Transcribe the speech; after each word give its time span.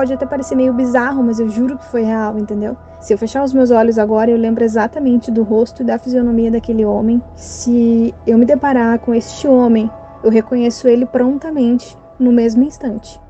pode 0.00 0.14
até 0.14 0.24
parecer 0.24 0.54
meio 0.54 0.72
bizarro, 0.72 1.22
mas 1.22 1.38
eu 1.38 1.50
juro 1.50 1.76
que 1.76 1.84
foi 1.84 2.00
real, 2.00 2.38
entendeu? 2.38 2.74
Se 3.02 3.12
eu 3.12 3.18
fechar 3.18 3.44
os 3.44 3.52
meus 3.52 3.70
olhos 3.70 3.98
agora, 3.98 4.30
eu 4.30 4.36
lembro 4.38 4.64
exatamente 4.64 5.30
do 5.30 5.42
rosto 5.42 5.82
e 5.82 5.84
da 5.84 5.98
fisionomia 5.98 6.50
daquele 6.50 6.86
homem. 6.86 7.22
Se 7.34 8.14
eu 8.26 8.38
me 8.38 8.46
deparar 8.46 8.98
com 9.00 9.14
este 9.14 9.46
homem, 9.46 9.90
eu 10.24 10.30
reconheço 10.30 10.88
ele 10.88 11.04
prontamente, 11.04 11.98
no 12.18 12.32
mesmo 12.32 12.62
instante. 12.62 13.20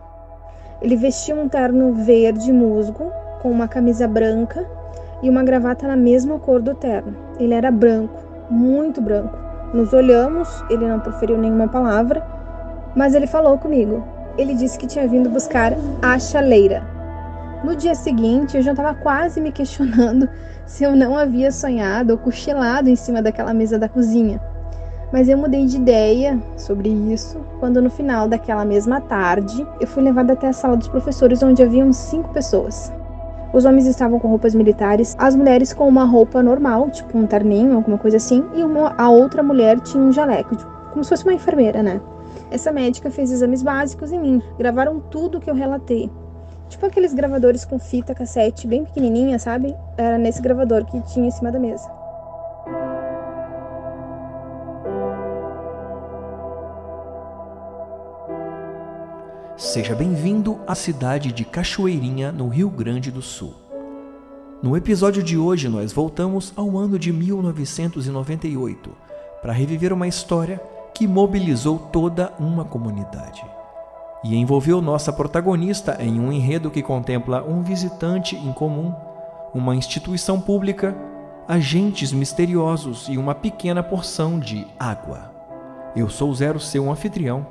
Ele 0.80 0.94
vestia 0.94 1.34
um 1.34 1.48
terno 1.48 1.92
verde 1.92 2.52
musgo, 2.52 3.10
com 3.42 3.50
uma 3.50 3.66
camisa 3.66 4.06
branca 4.06 4.64
e 5.24 5.28
uma 5.28 5.42
gravata 5.42 5.88
na 5.88 5.96
mesma 5.96 6.38
cor 6.38 6.62
do 6.62 6.72
terno. 6.76 7.16
Ele 7.40 7.52
era 7.52 7.72
branco, 7.72 8.22
muito 8.48 9.00
branco. 9.00 9.36
Nos 9.74 9.92
olhamos, 9.92 10.48
ele 10.70 10.86
não 10.86 11.00
proferiu 11.00 11.36
nenhuma 11.36 11.66
palavra, 11.66 12.24
mas 12.94 13.12
ele 13.12 13.26
falou 13.26 13.58
comigo. 13.58 14.19
Ele 14.38 14.54
disse 14.54 14.78
que 14.78 14.86
tinha 14.86 15.06
vindo 15.06 15.28
buscar 15.28 15.72
a 16.02 16.18
chaleira. 16.18 16.82
No 17.64 17.76
dia 17.76 17.94
seguinte, 17.94 18.56
eu 18.56 18.62
já 18.62 18.70
estava 18.70 18.94
quase 18.94 19.40
me 19.40 19.52
questionando 19.52 20.28
se 20.66 20.84
eu 20.84 20.96
não 20.96 21.16
havia 21.16 21.52
sonhado 21.52 22.12
ou 22.12 22.18
cochilado 22.18 22.88
em 22.88 22.96
cima 22.96 23.20
daquela 23.20 23.52
mesa 23.52 23.78
da 23.78 23.88
cozinha. 23.88 24.40
Mas 25.12 25.28
eu 25.28 25.36
mudei 25.36 25.66
de 25.66 25.76
ideia 25.76 26.40
sobre 26.56 26.88
isso 26.88 27.38
quando, 27.58 27.82
no 27.82 27.90
final 27.90 28.28
daquela 28.28 28.64
mesma 28.64 29.00
tarde, 29.00 29.66
eu 29.80 29.86
fui 29.86 30.02
levada 30.02 30.32
até 30.32 30.48
a 30.48 30.52
sala 30.52 30.76
dos 30.76 30.88
professores, 30.88 31.42
onde 31.42 31.62
haviam 31.62 31.92
cinco 31.92 32.32
pessoas. 32.32 32.92
Os 33.52 33.64
homens 33.64 33.86
estavam 33.86 34.20
com 34.20 34.28
roupas 34.28 34.54
militares, 34.54 35.16
as 35.18 35.34
mulheres 35.34 35.72
com 35.72 35.88
uma 35.88 36.04
roupa 36.04 36.40
normal, 36.40 36.88
tipo 36.90 37.18
um 37.18 37.26
terninho, 37.26 37.74
alguma 37.74 37.98
coisa 37.98 38.18
assim, 38.18 38.44
e 38.54 38.62
uma, 38.62 38.94
a 38.96 39.10
outra 39.10 39.42
mulher 39.42 39.80
tinha 39.80 40.02
um 40.02 40.12
jaleco, 40.12 40.54
tipo, 40.54 40.70
como 40.92 41.02
se 41.02 41.10
fosse 41.10 41.24
uma 41.24 41.34
enfermeira, 41.34 41.82
né? 41.82 42.00
Essa 42.50 42.72
médica 42.72 43.10
fez 43.10 43.30
exames 43.30 43.62
básicos 43.62 44.10
em 44.10 44.18
mim, 44.18 44.42
gravaram 44.58 44.98
tudo 44.98 45.38
que 45.38 45.48
eu 45.48 45.54
relatei. 45.54 46.10
Tipo 46.68 46.86
aqueles 46.86 47.14
gravadores 47.14 47.64
com 47.64 47.78
fita 47.78 48.14
cassete 48.14 48.66
bem 48.66 48.84
pequenininha, 48.84 49.38
sabe? 49.38 49.74
Era 49.96 50.18
nesse 50.18 50.42
gravador 50.42 50.84
que 50.84 51.00
tinha 51.02 51.28
em 51.28 51.30
cima 51.30 51.52
da 51.52 51.58
mesa. 51.58 51.88
Seja 59.56 59.94
bem-vindo 59.94 60.58
à 60.66 60.74
cidade 60.74 61.32
de 61.32 61.44
Cachoeirinha, 61.44 62.32
no 62.32 62.48
Rio 62.48 62.70
Grande 62.70 63.10
do 63.10 63.22
Sul. 63.22 63.54
No 64.62 64.76
episódio 64.76 65.22
de 65.22 65.38
hoje, 65.38 65.68
nós 65.68 65.92
voltamos 65.92 66.52
ao 66.56 66.76
ano 66.76 66.98
de 66.98 67.12
1998 67.12 68.90
para 69.40 69.52
reviver 69.52 69.92
uma 69.92 70.08
história 70.08 70.60
que 70.94 71.06
mobilizou 71.06 71.78
toda 71.78 72.32
uma 72.38 72.64
comunidade 72.64 73.44
e 74.22 74.36
envolveu 74.36 74.80
nossa 74.80 75.12
protagonista 75.12 75.96
em 76.00 76.20
um 76.20 76.30
enredo 76.30 76.70
que 76.70 76.82
contempla 76.82 77.42
um 77.42 77.62
visitante 77.62 78.36
em 78.36 78.52
comum, 78.52 78.94
uma 79.54 79.74
instituição 79.74 80.40
pública, 80.40 80.96
agentes 81.48 82.12
misteriosos 82.12 83.08
e 83.08 83.16
uma 83.16 83.34
pequena 83.34 83.82
porção 83.82 84.38
de 84.38 84.66
água. 84.78 85.32
Eu 85.96 86.08
sou 86.08 86.32
Zero, 86.34 86.60
seu 86.60 86.90
anfitrião 86.90 87.46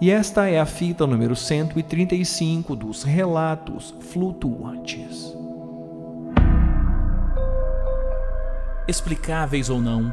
e 0.00 0.10
esta 0.10 0.48
é 0.48 0.60
a 0.60 0.66
fita 0.66 1.06
número 1.06 1.34
135 1.34 2.76
dos 2.76 3.02
Relatos 3.02 3.94
Flutuantes. 4.00 5.34
Explicáveis 8.86 9.70
ou 9.70 9.80
não, 9.80 10.12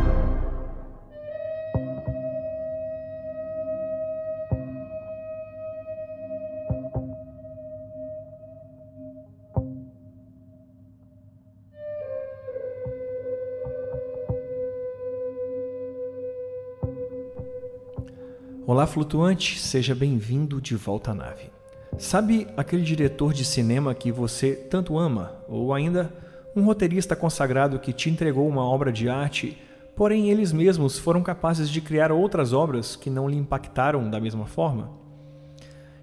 Olá, 18.81 18.87
flutuante, 18.87 19.59
seja 19.59 19.93
bem-vindo 19.93 20.59
de 20.59 20.75
volta 20.75 21.11
à 21.11 21.13
nave. 21.13 21.51
Sabe 21.99 22.47
aquele 22.57 22.81
diretor 22.81 23.31
de 23.31 23.45
cinema 23.45 23.93
que 23.93 24.11
você 24.11 24.55
tanto 24.55 24.97
ama, 24.97 25.35
ou 25.47 25.71
ainda 25.71 26.11
um 26.55 26.63
roteirista 26.63 27.15
consagrado 27.15 27.77
que 27.77 27.93
te 27.93 28.09
entregou 28.09 28.49
uma 28.49 28.67
obra 28.67 28.91
de 28.91 29.07
arte, 29.07 29.55
porém 29.95 30.31
eles 30.31 30.51
mesmos 30.51 30.97
foram 30.97 31.21
capazes 31.21 31.69
de 31.69 31.79
criar 31.79 32.11
outras 32.11 32.53
obras 32.53 32.95
que 32.95 33.07
não 33.07 33.29
lhe 33.29 33.37
impactaram 33.37 34.09
da 34.09 34.19
mesma 34.19 34.47
forma? 34.47 34.89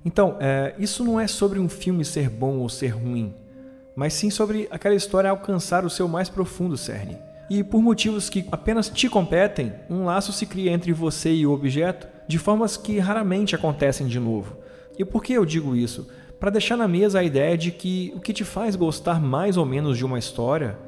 Então, 0.05 0.37
é, 0.39 0.73
isso 0.79 1.03
não 1.03 1.19
é 1.19 1.27
sobre 1.27 1.59
um 1.59 1.69
filme 1.69 2.05
ser 2.05 2.31
bom 2.31 2.59
ou 2.59 2.69
ser 2.69 2.91
ruim, 2.91 3.35
mas 3.97 4.13
sim 4.13 4.31
sobre 4.31 4.69
aquela 4.71 4.95
história 4.95 5.31
alcançar 5.31 5.85
o 5.85 5.91
seu 5.91 6.07
mais 6.07 6.29
profundo 6.29 6.77
cerne. 6.77 7.19
E 7.51 7.65
por 7.65 7.83
motivos 7.83 8.31
que 8.31 8.47
apenas 8.53 8.89
te 8.89 9.09
competem, 9.09 9.73
um 9.91 10.05
laço 10.05 10.33
se 10.33 10.47
cria 10.47 10.71
entre 10.71 10.93
você 10.93 11.35
e 11.35 11.45
o 11.45 11.51
objeto 11.51 12.18
de 12.29 12.39
formas 12.39 12.77
que 12.77 12.99
raramente 12.99 13.57
acontecem 13.57 14.07
de 14.07 14.21
novo. 14.21 14.57
E 14.99 15.05
por 15.05 15.25
que 15.25 15.33
eu 15.33 15.45
digo 15.45 15.75
isso? 15.75 16.07
Para 16.39 16.51
deixar 16.51 16.77
na 16.77 16.87
mesa 16.87 17.19
a 17.19 17.25
ideia 17.25 17.57
de 17.57 17.73
que 17.73 18.13
o 18.15 18.21
que 18.21 18.33
te 18.33 18.45
faz 18.45 18.77
gostar 18.77 19.21
mais 19.21 19.57
ou 19.57 19.65
menos 19.65 19.97
de 19.97 20.05
uma 20.05 20.19
história 20.19 20.79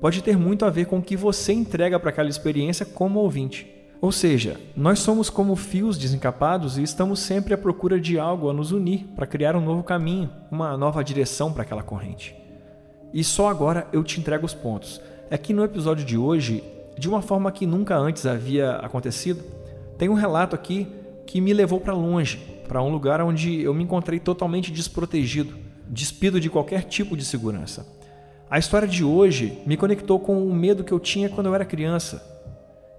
pode 0.00 0.22
ter 0.22 0.36
muito 0.36 0.64
a 0.64 0.70
ver 0.70 0.86
com 0.86 0.98
o 0.98 1.02
que 1.02 1.16
você 1.16 1.52
entrega 1.52 1.98
para 1.98 2.10
aquela 2.10 2.28
experiência 2.28 2.84
como 2.84 3.20
ouvinte. 3.20 3.74
Ou 4.00 4.12
seja, 4.12 4.60
nós 4.76 5.00
somos 5.00 5.28
como 5.28 5.56
fios 5.56 5.98
desencapados 5.98 6.78
e 6.78 6.82
estamos 6.82 7.20
sempre 7.20 7.54
à 7.54 7.58
procura 7.58 8.00
de 8.00 8.18
algo 8.18 8.48
a 8.48 8.52
nos 8.52 8.70
unir 8.70 9.06
para 9.16 9.26
criar 9.26 9.56
um 9.56 9.64
novo 9.64 9.82
caminho, 9.82 10.30
uma 10.50 10.76
nova 10.76 11.02
direção 11.02 11.52
para 11.52 11.62
aquela 11.62 11.82
corrente. 11.82 12.36
E 13.12 13.24
só 13.24 13.48
agora 13.48 13.88
eu 13.92 14.04
te 14.04 14.20
entrego 14.20 14.46
os 14.46 14.54
pontos. 14.54 15.00
É 15.30 15.36
que 15.36 15.52
no 15.52 15.64
episódio 15.64 16.04
de 16.04 16.16
hoje, 16.16 16.62
de 16.96 17.08
uma 17.08 17.22
forma 17.22 17.50
que 17.50 17.66
nunca 17.66 17.96
antes 17.96 18.24
havia 18.24 18.76
acontecido, 18.76 19.42
tem 19.98 20.08
um 20.08 20.14
relato 20.14 20.54
aqui 20.54 20.86
que 21.26 21.40
me 21.40 21.52
levou 21.52 21.80
para 21.80 21.92
longe, 21.92 22.38
para 22.68 22.82
um 22.82 22.88
lugar 22.88 23.20
onde 23.20 23.60
eu 23.60 23.74
me 23.74 23.82
encontrei 23.82 24.20
totalmente 24.20 24.70
desprotegido, 24.70 25.58
despido 25.88 26.40
de 26.40 26.48
qualquer 26.48 26.84
tipo 26.84 27.16
de 27.16 27.24
segurança. 27.24 27.86
A 28.48 28.58
história 28.58 28.88
de 28.88 29.04
hoje 29.04 29.58
me 29.66 29.76
conectou 29.76 30.18
com 30.18 30.46
o 30.46 30.54
medo 30.54 30.84
que 30.84 30.92
eu 30.92 31.00
tinha 31.00 31.28
quando 31.28 31.48
eu 31.48 31.54
era 31.54 31.64
criança. 31.64 32.24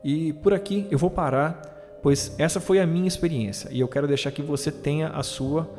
E 0.04 0.34
por 0.34 0.54
aqui 0.54 0.86
eu 0.92 0.98
vou 0.98 1.10
parar, 1.10 2.00
pois 2.04 2.36
essa 2.38 2.60
foi 2.60 2.80
a 2.80 2.86
minha 2.86 3.08
experiência 3.08 3.70
e 3.72 3.80
eu 3.80 3.88
quero 3.88 4.08
deixar 4.08 4.32
que 4.32 4.42
você 4.42 4.72
tenha 4.72 5.10
a 5.10 5.24
sua, 5.24 5.70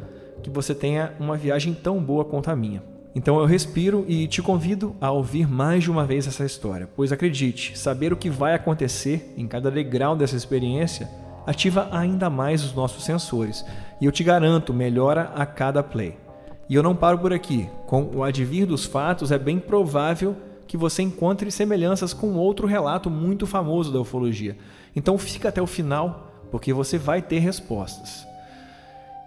que 0.43 0.51
você 0.51 0.75
tenha 0.75 1.15
uma 1.21 1.37
viagem 1.37 1.73
tão 1.75 2.03
boa 2.03 2.25
quanto 2.25 2.51
a 2.51 2.57
minha. 2.57 2.83
Então 3.15 3.39
eu 3.41 3.47
respiro 3.47 4.05
e 4.07 4.27
te 4.29 4.41
convido 4.41 4.95
a 5.01 5.11
ouvir 5.11 5.49
mais 5.49 5.83
de 5.83 5.91
uma 5.91 6.05
vez 6.05 6.27
essa 6.27 6.45
história, 6.45 6.89
pois 6.95 7.11
acredite, 7.11 7.77
saber 7.77 8.13
o 8.13 8.17
que 8.17 8.31
vai 8.31 8.55
acontecer 8.55 9.35
em 9.37 9.49
cada 9.49 9.71
degrau 9.71 10.15
dessa 10.15 10.37
experiência 10.37 11.09
ativa 11.47 11.89
ainda 11.91 12.31
mais 12.31 12.63
os 12.63 12.73
nossos 12.73 13.03
sensores 13.03 13.65
e 14.01 14.05
eu 14.05 14.13
te 14.13 14.23
garanto, 14.23 14.73
melhora 14.73 15.33
a 15.35 15.45
cada 15.45 15.83
play. 15.83 16.17
E 16.69 16.75
eu 16.75 16.83
não 16.83 16.95
paro 16.95 17.19
por 17.19 17.33
aqui. 17.33 17.69
Com 17.87 18.05
o 18.15 18.23
advir 18.23 18.65
dos 18.65 18.85
fatos, 18.85 19.33
é 19.33 19.39
bem 19.39 19.59
provável 19.59 20.37
que 20.69 20.77
você 20.77 21.03
encontre 21.03 21.51
semelhanças 21.51 22.15
com 22.15 22.35
outro 22.35 22.67
relato 22.67 23.11
muito 23.11 23.45
famoso 23.45 23.93
da 23.93 24.01
ufologia. 24.01 24.57
Então 24.95 25.19
fica 25.19 25.49
até 25.49 25.61
o 25.61 25.67
final, 25.67 26.33
porque 26.49 26.73
você 26.73 26.97
vai 26.97 27.21
ter 27.21 27.41
respostas. 27.41 28.25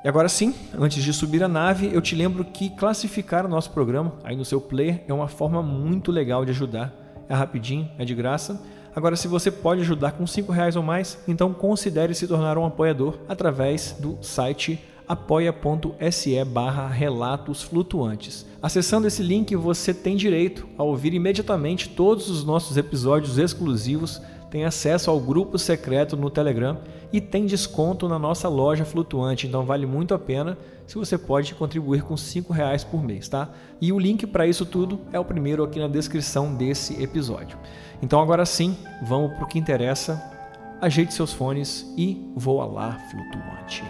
E 0.04 0.08
agora 0.10 0.28
sim, 0.28 0.54
antes 0.78 1.02
de 1.02 1.14
subir 1.14 1.42
a 1.44 1.48
nave, 1.48 1.90
eu 1.94 2.02
te 2.02 2.14
lembro 2.14 2.44
que 2.44 2.70
classificar 2.72 3.46
o 3.46 3.50
nosso 3.50 3.72
programa 3.72 4.12
aí 4.22 4.36
no 4.36 4.44
seu 4.44 4.60
player 4.60 5.02
é 5.08 5.14
uma 5.14 5.30
forma 5.30 5.64
muito 5.64 6.12
legal 6.12 6.44
de 6.44 6.52
ajudar. 6.52 6.94
É 7.30 7.34
rapidinho, 7.34 7.90
é 7.98 8.04
de 8.04 8.14
graça. 8.14 8.62
Agora, 8.94 9.16
se 9.16 9.30
você 9.30 9.50
pode 9.50 9.80
ajudar 9.80 10.12
com 10.12 10.28
cinco 10.28 10.52
reais 10.52 10.76
ou 10.76 10.84
mais, 10.84 11.18
então 11.26 11.54
considere 11.54 12.14
se 12.14 12.28
tornar 12.28 12.58
um 12.58 12.66
apoiador 12.66 13.18
através 13.30 13.96
do 13.98 14.18
site 14.22 14.78
apoia.se 15.08 16.44
barra 16.44 16.90
relatos 16.90 17.64
flutuantes. 17.64 18.46
Acessando 18.62 19.08
esse 19.08 19.24
link, 19.24 19.56
você 19.56 19.94
tem 19.94 20.18
direito 20.18 20.68
a 20.78 20.84
ouvir 20.84 21.14
imediatamente 21.14 21.88
todos 21.88 22.30
os 22.30 22.44
nossos 22.44 22.76
episódios 22.76 23.38
exclusivos 23.38 24.22
tem 24.54 24.66
acesso 24.66 25.10
ao 25.10 25.20
grupo 25.20 25.58
secreto 25.58 26.16
no 26.16 26.30
Telegram 26.30 26.78
e 27.13 27.21
tem 27.21 27.45
desconto 27.45 28.10
na 28.10 28.18
nossa 28.18 28.50
loja 28.50 28.83
flutuante, 28.83 29.45
então 29.45 29.63
vale 29.63 29.86
muito 29.86 30.15
a 30.15 30.19
pena 30.19 30.57
se 30.88 30.95
você 30.95 31.15
pode 31.15 31.54
contribuir 31.54 32.01
com 32.01 32.15
R$ 32.15 32.44
reais 32.50 32.83
por 32.83 33.04
mês, 33.04 33.30
tá? 33.30 33.50
E 33.80 33.94
o 33.94 34.00
link 34.00 34.25
para 34.25 34.48
isso 34.48 34.65
tudo 34.65 35.00
é 35.13 35.19
o 35.19 35.24
primeiro 35.24 35.63
aqui 35.63 35.80
na 35.80 35.88
descrição 35.88 36.56
desse 36.56 37.01
episódio. 37.01 37.56
Então 38.01 38.19
agora 38.19 38.44
sim, 38.48 38.75
vamos 39.04 39.31
para 39.36 39.44
o 39.44 39.48
que 39.48 39.60
interessa, 39.60 40.19
ajeite 40.81 41.13
seus 41.13 41.31
fones 41.31 41.86
e 41.95 42.19
voa 42.36 42.65
lá 42.65 42.98
flutuante. 43.12 43.83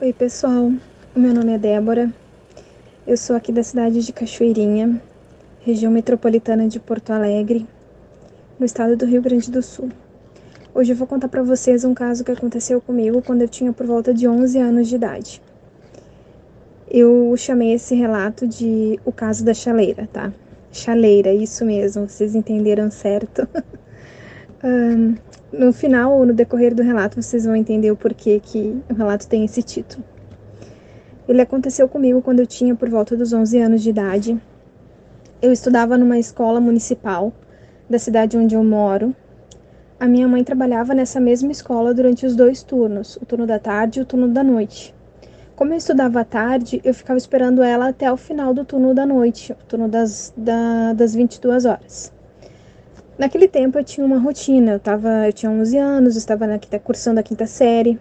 Oi 0.00 0.14
pessoal, 0.14 0.72
o 1.14 1.20
meu 1.20 1.34
nome 1.34 1.52
é 1.52 1.58
Débora 1.58 2.10
eu 3.10 3.16
sou 3.16 3.34
aqui 3.34 3.50
da 3.50 3.64
cidade 3.64 4.06
de 4.06 4.12
Cachoeirinha, 4.12 5.02
região 5.62 5.90
metropolitana 5.90 6.68
de 6.68 6.78
Porto 6.78 7.10
Alegre, 7.10 7.66
no 8.56 8.64
estado 8.64 8.96
do 8.96 9.04
Rio 9.04 9.20
Grande 9.20 9.50
do 9.50 9.60
Sul. 9.60 9.88
Hoje 10.72 10.92
eu 10.92 10.96
vou 10.96 11.08
contar 11.08 11.26
para 11.26 11.42
vocês 11.42 11.82
um 11.82 11.92
caso 11.92 12.22
que 12.22 12.30
aconteceu 12.30 12.80
comigo 12.80 13.20
quando 13.20 13.42
eu 13.42 13.48
tinha 13.48 13.72
por 13.72 13.84
volta 13.84 14.14
de 14.14 14.28
11 14.28 14.58
anos 14.60 14.88
de 14.88 14.94
idade. 14.94 15.42
Eu 16.88 17.34
chamei 17.36 17.72
esse 17.72 17.96
relato 17.96 18.46
de 18.46 19.00
o 19.04 19.10
caso 19.10 19.44
da 19.44 19.54
chaleira, 19.54 20.08
tá? 20.12 20.32
Chaleira, 20.70 21.34
isso 21.34 21.64
mesmo, 21.64 22.08
vocês 22.08 22.36
entenderam 22.36 22.92
certo. 22.92 23.48
um, 24.62 25.16
no 25.52 25.72
final 25.72 26.12
ou 26.12 26.26
no 26.26 26.32
decorrer 26.32 26.72
do 26.76 26.82
relato 26.84 27.20
vocês 27.20 27.44
vão 27.44 27.56
entender 27.56 27.90
o 27.90 27.96
porquê 27.96 28.40
que 28.40 28.80
o 28.88 28.94
relato 28.94 29.26
tem 29.26 29.44
esse 29.44 29.64
título. 29.64 30.04
Ele 31.28 31.40
aconteceu 31.40 31.88
comigo 31.88 32.22
quando 32.22 32.40
eu 32.40 32.46
tinha 32.46 32.74
por 32.74 32.88
volta 32.88 33.16
dos 33.16 33.32
11 33.32 33.58
anos 33.58 33.82
de 33.82 33.90
idade. 33.90 34.40
Eu 35.40 35.52
estudava 35.52 35.96
numa 35.96 36.18
escola 36.18 36.60
municipal 36.60 37.32
da 37.88 37.98
cidade 37.98 38.36
onde 38.36 38.54
eu 38.54 38.62
moro. 38.62 39.14
A 39.98 40.06
minha 40.06 40.26
mãe 40.26 40.42
trabalhava 40.42 40.94
nessa 40.94 41.20
mesma 41.20 41.52
escola 41.52 41.92
durante 41.92 42.24
os 42.24 42.34
dois 42.34 42.62
turnos, 42.62 43.16
o 43.16 43.26
turno 43.26 43.46
da 43.46 43.58
tarde 43.58 43.98
e 43.98 44.02
o 44.02 44.06
turno 44.06 44.28
da 44.28 44.42
noite. 44.42 44.94
Como 45.54 45.74
eu 45.74 45.76
estudava 45.76 46.20
à 46.20 46.24
tarde, 46.24 46.80
eu 46.82 46.94
ficava 46.94 47.18
esperando 47.18 47.62
ela 47.62 47.88
até 47.88 48.10
o 48.10 48.16
final 48.16 48.54
do 48.54 48.64
turno 48.64 48.94
da 48.94 49.04
noite, 49.04 49.52
o 49.52 49.64
turno 49.66 49.88
das, 49.88 50.32
da, 50.34 50.94
das 50.94 51.14
22 51.14 51.66
horas. 51.66 52.10
Naquele 53.18 53.46
tempo 53.46 53.78
eu 53.78 53.84
tinha 53.84 54.06
uma 54.06 54.16
rotina, 54.18 54.72
eu, 54.72 54.80
tava, 54.80 55.26
eu 55.26 55.32
tinha 55.34 55.52
11 55.52 55.76
anos, 55.76 56.16
estava 56.16 56.46
na 56.46 56.58
quinta, 56.58 56.78
cursando 56.78 57.20
a 57.20 57.22
quinta 57.22 57.46
série. 57.46 58.00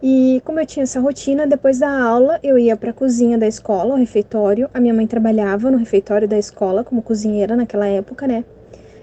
E 0.00 0.40
como 0.44 0.60
eu 0.60 0.66
tinha 0.66 0.84
essa 0.84 1.00
rotina, 1.00 1.44
depois 1.44 1.80
da 1.80 1.90
aula 1.90 2.38
eu 2.42 2.56
ia 2.56 2.76
para 2.76 2.90
a 2.90 2.94
cozinha 2.94 3.36
da 3.36 3.48
escola, 3.48 3.94
o 3.94 3.98
refeitório. 3.98 4.70
A 4.72 4.80
minha 4.80 4.94
mãe 4.94 5.06
trabalhava 5.06 5.70
no 5.70 5.76
refeitório 5.76 6.28
da 6.28 6.38
escola 6.38 6.84
como 6.84 7.02
cozinheira 7.02 7.56
naquela 7.56 7.86
época, 7.86 8.26
né? 8.26 8.44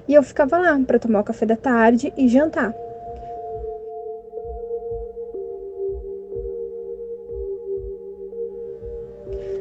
E 0.08 0.14
eu 0.14 0.24
ficava 0.24 0.58
lá 0.58 0.80
para 0.86 1.00
tomar 1.00 1.20
o 1.20 1.24
café 1.24 1.46
da 1.46 1.58
tarde 1.58 2.14
e 2.16 2.30
jantar. 2.30 2.74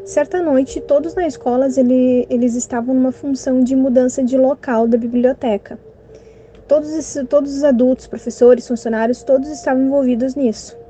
Certa 0.04 0.40
noite, 0.40 0.82
todos 0.82 1.14
na 1.14 1.26
escola 1.26 1.66
ele, 1.76 2.26
eles 2.28 2.54
estavam 2.54 2.94
numa 2.94 3.10
função 3.10 3.60
de 3.60 3.74
mudança 3.74 4.22
de 4.22 4.36
local 4.36 4.86
da 4.86 4.98
biblioteca. 4.98 5.78
Todos, 6.68 6.92
esses, 6.92 7.26
todos 7.26 7.56
os 7.56 7.64
adultos, 7.64 8.06
professores, 8.06 8.68
funcionários, 8.68 9.22
todos 9.22 9.48
estavam 9.48 9.82
envolvidos 9.82 10.34
nisso. 10.34 10.83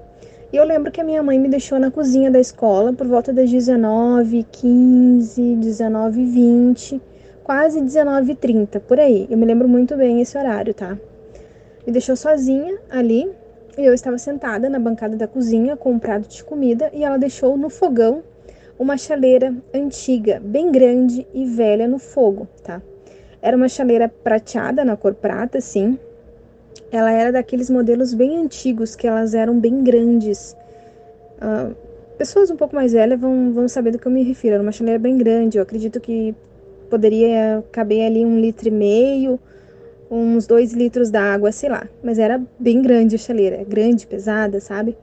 E 0.55 0.56
eu 0.56 0.62
lembro 0.62 0.93
que 0.93 1.01
a 1.01 1.05
minha 1.05 1.21
mãe 1.21 1.37
me 1.37 1.49
deixou 1.49 1.81
na 1.81 1.91
cozinha 1.91 2.31
da 2.31 2.39
escola 2.39 2.93
por 2.93 3.09
volta 3.09 3.33
das 3.33 3.51
19, 3.51 4.47
15, 4.53 5.56
19, 5.56 6.25
20, 6.25 7.03
quase 7.43 7.81
19, 7.81 8.37
30, 8.37 8.79
por 8.79 9.01
aí. 9.01 9.27
Eu 9.29 9.37
me 9.37 9.45
lembro 9.47 9.67
muito 9.67 9.97
bem 9.97 10.21
esse 10.21 10.39
horário, 10.39 10.73
tá? 10.73 10.97
Me 11.85 11.93
deixou 11.93 12.15
sozinha 12.15 12.79
ali 12.89 13.29
e 13.77 13.85
eu 13.85 13.93
estava 13.93 14.17
sentada 14.17 14.71
na 14.71 14.79
bancada 14.79 15.17
da 15.17 15.27
cozinha 15.27 15.77
com 15.77 15.91
um 15.91 15.99
prato 15.99 16.29
de 16.29 16.45
comida 16.45 16.89
e 16.93 17.03
ela 17.03 17.17
deixou 17.17 17.56
no 17.56 17.69
fogão 17.69 18.23
uma 18.79 18.97
chaleira 18.97 19.53
antiga, 19.75 20.41
bem 20.41 20.71
grande 20.71 21.27
e 21.35 21.47
velha 21.47 21.89
no 21.89 21.99
fogo, 21.99 22.47
tá? 22.62 22.81
Era 23.43 23.56
uma 23.56 23.69
chaleira 23.69 24.09
prateada, 24.09 24.85
na 24.85 24.97
cor 24.97 25.15
prata, 25.15 25.61
sim. 25.61 25.99
Ela 26.94 27.11
era 27.11 27.32
daqueles 27.32 27.69
modelos 27.69 28.14
bem 28.14 28.38
antigos, 28.38 28.94
que 28.94 29.05
elas 29.05 29.35
eram 29.35 29.58
bem 29.58 29.82
grandes. 29.82 30.56
Uh, 31.43 31.75
pessoas 32.17 32.52
um 32.52 32.56
pouco 32.56 32.73
mais 32.73 32.93
velhas 32.93 33.19
vão, 33.19 33.52
vão 33.52 33.67
saber 33.67 33.91
do 33.91 33.99
que 33.99 34.06
eu 34.06 34.12
me 34.12 34.23
refiro. 34.23 34.55
Era 34.55 34.62
uma 34.62 34.70
chaleira 34.70 35.00
bem 35.00 35.19
grande, 35.19 35.58
eu 35.58 35.62
acredito 35.64 36.00
que 36.00 36.32
poderia 36.88 37.64
caber 37.73 38.06
ali 38.06 38.25
um 38.25 38.38
litro 38.38 38.69
e 38.69 38.70
meio, 38.70 39.41
uns 40.08 40.46
dois 40.46 40.73
litros 40.73 41.11
d'água, 41.11 41.50
sei 41.50 41.69
lá. 41.69 41.88
Mas 42.00 42.17
era 42.17 42.41
bem 42.61 42.81
grande 42.81 43.17
a 43.17 43.19
chaleira, 43.19 43.64
grande, 43.64 44.06
pesada, 44.06 44.61
sabe? 44.61 44.96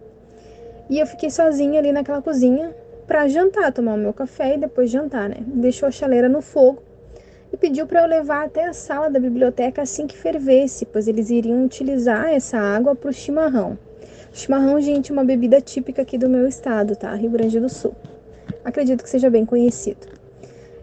E 0.90 0.98
eu 0.98 1.06
fiquei 1.06 1.30
sozinha 1.30 1.78
ali 1.78 1.92
naquela 1.92 2.22
cozinha, 2.22 2.74
para 3.06 3.28
jantar, 3.28 3.74
tomar 3.74 3.96
o 3.96 3.98
meu 3.98 4.14
café 4.14 4.56
e 4.56 4.58
depois 4.58 4.90
jantar, 4.90 5.28
né? 5.28 5.40
Deixou 5.46 5.90
a 5.90 5.92
chaleira 5.92 6.30
no 6.30 6.42
fogo 6.42 6.82
e 7.52 7.58
pediu 7.58 7.86
para 7.86 8.02
eu 8.02 8.08
levar 8.08 8.46
até 8.46 8.66
a 8.66 8.74
sala 8.74 9.10
da 9.10 9.20
biblioteca 9.20 9.82
assim 9.82 10.08
que 10.08 10.18
fervesse, 10.18 10.86
pois 10.86 11.08
eles 11.08 11.30
iriam 11.30 11.66
utilizar 11.66 12.30
essa 12.30 12.58
água 12.58 12.96
para 12.96 13.10
o 13.10 13.14
chimarrão. 13.14 13.78
Chimarrão, 14.32 14.80
gente, 14.80 15.12
é 15.12 15.14
uma 15.14 15.26
bebida 15.26 15.60
típica 15.60 16.02
aqui 16.02 16.18
do 16.18 16.30
meu 16.30 16.48
estado, 16.48 16.96
tá? 16.96 17.14
Rio 17.14 17.30
Grande 17.30 17.60
do 17.60 17.68
Sul. 17.68 17.94
Acredito 18.64 19.04
que 19.04 19.10
seja 19.10 19.30
bem 19.30 19.46
conhecido. 19.46 20.08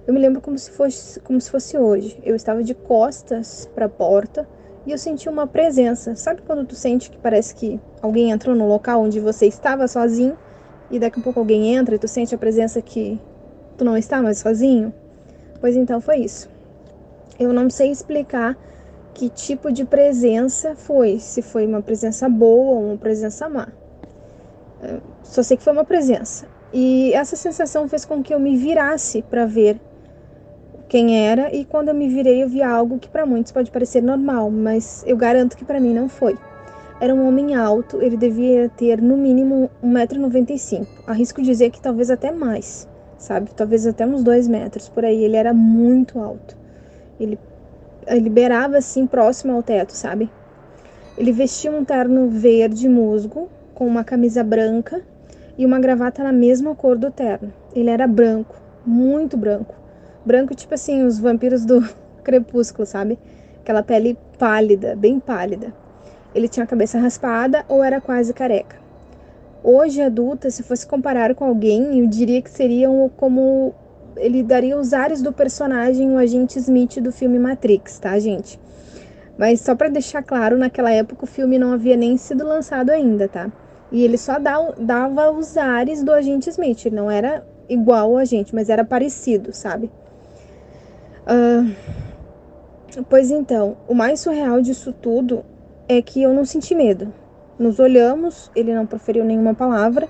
Eu 0.06 0.12
me 0.12 0.20
lembro 0.20 0.40
como 0.40 0.58
se 0.58 0.70
fosse, 0.70 1.18
como 1.20 1.40
se 1.40 1.50
fosse 1.50 1.78
hoje. 1.78 2.18
Eu 2.22 2.36
estava 2.36 2.62
de 2.62 2.74
costas 2.74 3.68
para 3.74 3.86
a 3.86 3.88
porta 3.88 4.46
e 4.86 4.92
eu 4.92 4.98
senti 4.98 5.28
uma 5.28 5.46
presença. 5.46 6.14
Sabe 6.14 6.42
quando 6.42 6.66
tu 6.66 6.74
sente 6.74 7.10
que 7.10 7.18
parece 7.18 7.54
que 7.54 7.80
alguém 8.02 8.30
entrou 8.30 8.54
no 8.54 8.68
local 8.68 9.02
onde 9.02 9.20
você 9.20 9.46
estava 9.46 9.88
sozinho 9.88 10.36
e 10.90 10.98
daqui 10.98 11.20
a 11.20 11.22
pouco 11.22 11.38
alguém 11.38 11.74
entra 11.74 11.94
e 11.94 11.98
tu 11.98 12.08
sente 12.08 12.34
a 12.34 12.38
presença 12.38 12.82
que 12.82 13.18
tu 13.76 13.84
não 13.84 13.96
está 13.96 14.20
mais 14.20 14.38
sozinho? 14.38 14.92
Pois 15.60 15.76
então 15.76 16.00
foi 16.00 16.18
isso. 16.18 16.57
Eu 17.38 17.52
não 17.52 17.68
sei 17.68 17.90
explicar 17.90 18.56
que 19.14 19.28
tipo 19.28 19.72
de 19.72 19.84
presença 19.84 20.76
foi, 20.76 21.18
se 21.18 21.42
foi 21.42 21.66
uma 21.66 21.82
presença 21.82 22.28
boa 22.28 22.76
ou 22.76 22.86
uma 22.86 22.96
presença 22.96 23.48
má. 23.48 23.68
Eu 24.82 25.00
só 25.24 25.42
sei 25.42 25.56
que 25.56 25.62
foi 25.62 25.72
uma 25.72 25.84
presença. 25.84 26.46
E 26.72 27.12
essa 27.14 27.34
sensação 27.34 27.88
fez 27.88 28.04
com 28.04 28.22
que 28.22 28.32
eu 28.32 28.38
me 28.38 28.56
virasse 28.56 29.22
para 29.22 29.44
ver 29.46 29.80
quem 30.88 31.26
era, 31.26 31.54
e 31.54 31.64
quando 31.64 31.88
eu 31.88 31.94
me 31.94 32.08
virei, 32.08 32.42
eu 32.42 32.48
vi 32.48 32.62
algo 32.62 32.98
que 32.98 33.08
para 33.08 33.26
muitos 33.26 33.52
pode 33.52 33.70
parecer 33.70 34.02
normal, 34.02 34.50
mas 34.50 35.04
eu 35.06 35.16
garanto 35.16 35.56
que 35.56 35.64
para 35.64 35.80
mim 35.80 35.92
não 35.92 36.08
foi. 36.08 36.38
Era 37.00 37.14
um 37.14 37.28
homem 37.28 37.54
alto, 37.54 38.02
ele 38.02 38.16
devia 38.16 38.68
ter 38.70 39.00
no 39.00 39.16
mínimo 39.16 39.70
1,95m. 39.84 40.86
Arrisco 41.06 41.40
dizer 41.40 41.70
que 41.70 41.80
talvez 41.80 42.10
até 42.10 42.32
mais, 42.32 42.88
sabe? 43.16 43.50
Talvez 43.54 43.86
até 43.86 44.04
uns 44.04 44.24
2 44.24 44.48
metros 44.48 44.88
por 44.88 45.04
aí. 45.04 45.22
Ele 45.22 45.36
era 45.36 45.54
muito 45.54 46.18
alto. 46.18 46.57
Ele, 47.18 47.38
beirava 48.30 48.78
assim 48.78 49.06
próximo 49.06 49.52
ao 49.52 49.62
teto, 49.62 49.92
sabe? 49.92 50.30
Ele 51.16 51.32
vestia 51.32 51.70
um 51.70 51.84
terno 51.84 52.28
verde 52.28 52.88
musgo, 52.88 53.48
com 53.74 53.86
uma 53.86 54.04
camisa 54.04 54.42
branca 54.42 55.02
e 55.56 55.66
uma 55.66 55.78
gravata 55.80 56.22
na 56.22 56.32
mesma 56.32 56.74
cor 56.74 56.96
do 56.96 57.10
terno. 57.10 57.52
Ele 57.74 57.90
era 57.90 58.06
branco, 58.06 58.56
muito 58.84 59.36
branco. 59.36 59.74
Branco, 60.24 60.54
tipo 60.54 60.74
assim, 60.74 61.04
os 61.04 61.18
vampiros 61.18 61.64
do 61.64 61.86
crepúsculo, 62.22 62.86
sabe? 62.86 63.18
Aquela 63.60 63.82
pele 63.82 64.16
pálida, 64.38 64.94
bem 64.96 65.18
pálida 65.18 65.72
ele 66.34 66.48
tinha 66.48 66.64
a 66.64 66.66
cabeça 66.66 66.98
raspada 66.98 67.64
ou 67.68 67.82
era 67.82 68.00
quase 68.00 68.32
careca. 68.32 68.76
Hoje, 69.62 70.00
adulta, 70.00 70.50
se 70.50 70.62
fosse 70.62 70.86
comparar 70.86 71.34
com 71.34 71.44
alguém, 71.44 71.98
eu 71.98 72.06
diria 72.06 72.40
que 72.40 72.50
seriam 72.50 73.10
como 73.16 73.74
ele 74.18 74.42
daria 74.42 74.78
os 74.78 74.92
ares 74.92 75.22
do 75.22 75.32
personagem, 75.32 76.12
o 76.12 76.18
agente 76.18 76.58
Smith 76.58 77.00
do 77.00 77.12
filme 77.12 77.38
Matrix, 77.38 77.98
tá, 77.98 78.18
gente? 78.18 78.58
Mas 79.36 79.60
só 79.60 79.74
para 79.74 79.88
deixar 79.88 80.22
claro, 80.22 80.58
naquela 80.58 80.90
época 80.90 81.24
o 81.24 81.26
filme 81.26 81.58
não 81.58 81.72
havia 81.72 81.96
nem 81.96 82.16
sido 82.16 82.44
lançado 82.44 82.90
ainda, 82.90 83.28
tá? 83.28 83.50
E 83.90 84.04
ele 84.04 84.18
só 84.18 84.36
dava 84.38 85.30
os 85.30 85.56
ares 85.56 86.02
do 86.02 86.12
agente 86.12 86.50
Smith, 86.50 86.84
ele 86.84 86.96
não 86.96 87.10
era 87.10 87.46
igual 87.68 88.10
ao 88.10 88.16
agente, 88.18 88.54
mas 88.54 88.68
era 88.68 88.84
parecido, 88.84 89.54
sabe? 89.54 89.90
Uh, 91.24 91.74
pois 93.08 93.30
então, 93.30 93.76
o 93.86 93.94
mais 93.94 94.20
surreal 94.20 94.60
disso 94.60 94.92
tudo 94.92 95.44
é 95.88 96.02
que 96.02 96.22
eu 96.22 96.34
não 96.34 96.44
senti 96.44 96.74
medo. 96.74 97.12
Nos 97.58 97.78
olhamos, 97.78 98.50
ele 98.54 98.74
não 98.74 98.86
proferiu 98.86 99.24
nenhuma 99.24 99.54
palavra, 99.54 100.08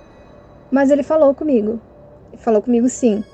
mas 0.70 0.90
ele 0.90 1.02
falou 1.02 1.34
comigo. 1.34 1.80
Falou 2.38 2.62
comigo 2.62 2.88
sim. 2.88 3.24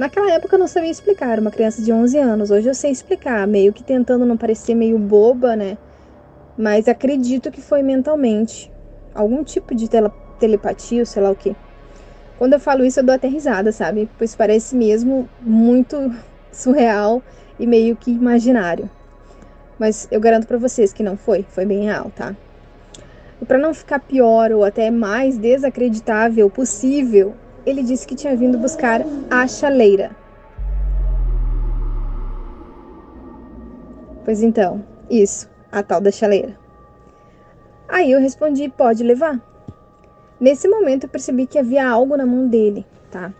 Naquela 0.00 0.32
época 0.32 0.54
eu 0.54 0.58
não 0.58 0.66
sabia 0.66 0.90
explicar, 0.90 1.38
uma 1.38 1.50
criança 1.50 1.82
de 1.82 1.92
11 1.92 2.16
anos. 2.16 2.50
Hoje 2.50 2.66
eu 2.66 2.74
sei 2.74 2.90
explicar, 2.90 3.46
meio 3.46 3.70
que 3.70 3.84
tentando 3.84 4.24
não 4.24 4.34
parecer 4.34 4.74
meio 4.74 4.98
boba, 4.98 5.54
né? 5.54 5.76
Mas 6.56 6.88
acredito 6.88 7.50
que 7.50 7.60
foi 7.60 7.82
mentalmente. 7.82 8.72
Algum 9.14 9.44
tipo 9.44 9.74
de 9.74 9.90
telepatia, 10.38 11.00
ou 11.00 11.04
sei 11.04 11.22
lá 11.22 11.30
o 11.30 11.36
que. 11.36 11.54
Quando 12.38 12.54
eu 12.54 12.58
falo 12.58 12.82
isso, 12.82 13.00
eu 13.00 13.04
dou 13.04 13.14
até 13.14 13.28
risada, 13.28 13.72
sabe? 13.72 14.08
Pois 14.16 14.34
parece 14.34 14.74
mesmo 14.74 15.28
muito 15.38 16.10
surreal 16.50 17.22
e 17.58 17.66
meio 17.66 17.94
que 17.94 18.10
imaginário. 18.10 18.88
Mas 19.78 20.08
eu 20.10 20.18
garanto 20.18 20.46
para 20.46 20.56
vocês 20.56 20.94
que 20.94 21.02
não 21.02 21.18
foi, 21.18 21.44
foi 21.46 21.66
bem 21.66 21.84
real, 21.84 22.10
tá? 22.16 22.34
E 23.38 23.44
para 23.44 23.58
não 23.58 23.74
ficar 23.74 23.98
pior 23.98 24.50
ou 24.50 24.64
até 24.64 24.90
mais 24.90 25.36
desacreditável 25.36 26.48
possível, 26.48 27.34
ele 27.64 27.82
disse 27.82 28.06
que 28.06 28.14
tinha 28.14 28.36
vindo 28.36 28.58
buscar 28.58 29.02
a 29.30 29.46
chaleira. 29.46 30.16
Pois 34.24 34.42
então, 34.42 34.84
isso, 35.10 35.48
a 35.72 35.82
tal 35.82 36.00
da 36.00 36.10
chaleira. 36.10 36.58
Aí 37.88 38.12
eu 38.12 38.20
respondi: 38.20 38.68
pode 38.68 39.02
levar. 39.02 39.40
Nesse 40.38 40.68
momento 40.68 41.04
eu 41.04 41.10
percebi 41.10 41.46
que 41.46 41.58
havia 41.58 41.86
algo 41.86 42.16
na 42.16 42.24
mão 42.24 42.46
dele, 42.48 42.86
tá? 43.10 43.32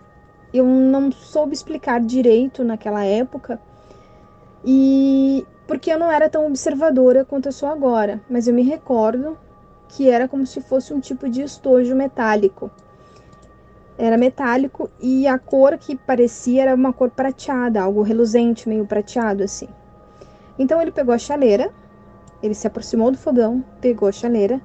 Eu 0.53 0.65
não 0.67 1.11
soube 1.13 1.55
explicar 1.55 2.01
direito 2.01 2.65
naquela 2.65 3.05
época 3.05 3.61
e 4.65 5.47
porque 5.67 5.91
eu 5.91 5.99
não 5.99 6.11
era 6.11 6.29
tão 6.29 6.47
observadora 6.47 7.25
quanto 7.25 7.47
eu 7.47 7.53
sou 7.53 7.69
agora, 7.69 8.21
mas 8.29 8.49
eu 8.49 8.53
me 8.53 8.63
recordo 8.63 9.39
que 9.89 10.11
era 10.11 10.29
como 10.29 10.45
se 10.45 10.61
fosse 10.61 10.93
um 10.93 11.01
tipo 11.01 11.29
de 11.29 11.43
estojo 11.43 11.95
metálico. 11.95 12.71
Era 14.03 14.17
metálico 14.17 14.89
e 14.99 15.27
a 15.27 15.39
cor 15.39 15.77
que 15.77 15.95
parecia 15.95 16.63
era 16.63 16.75
uma 16.75 16.91
cor 16.91 17.11
prateada, 17.11 17.83
algo 17.83 18.01
reluzente, 18.01 18.67
meio 18.67 18.87
prateado 18.87 19.43
assim. 19.43 19.69
Então 20.59 20.81
ele 20.81 20.91
pegou 20.91 21.15
a 21.15 21.19
chaleira, 21.19 21.71
ele 22.43 22.55
se 22.55 22.67
aproximou 22.67 23.11
do 23.11 23.19
fogão, 23.19 23.63
pegou 23.79 24.09
a 24.09 24.13
chaleira. 24.13 24.59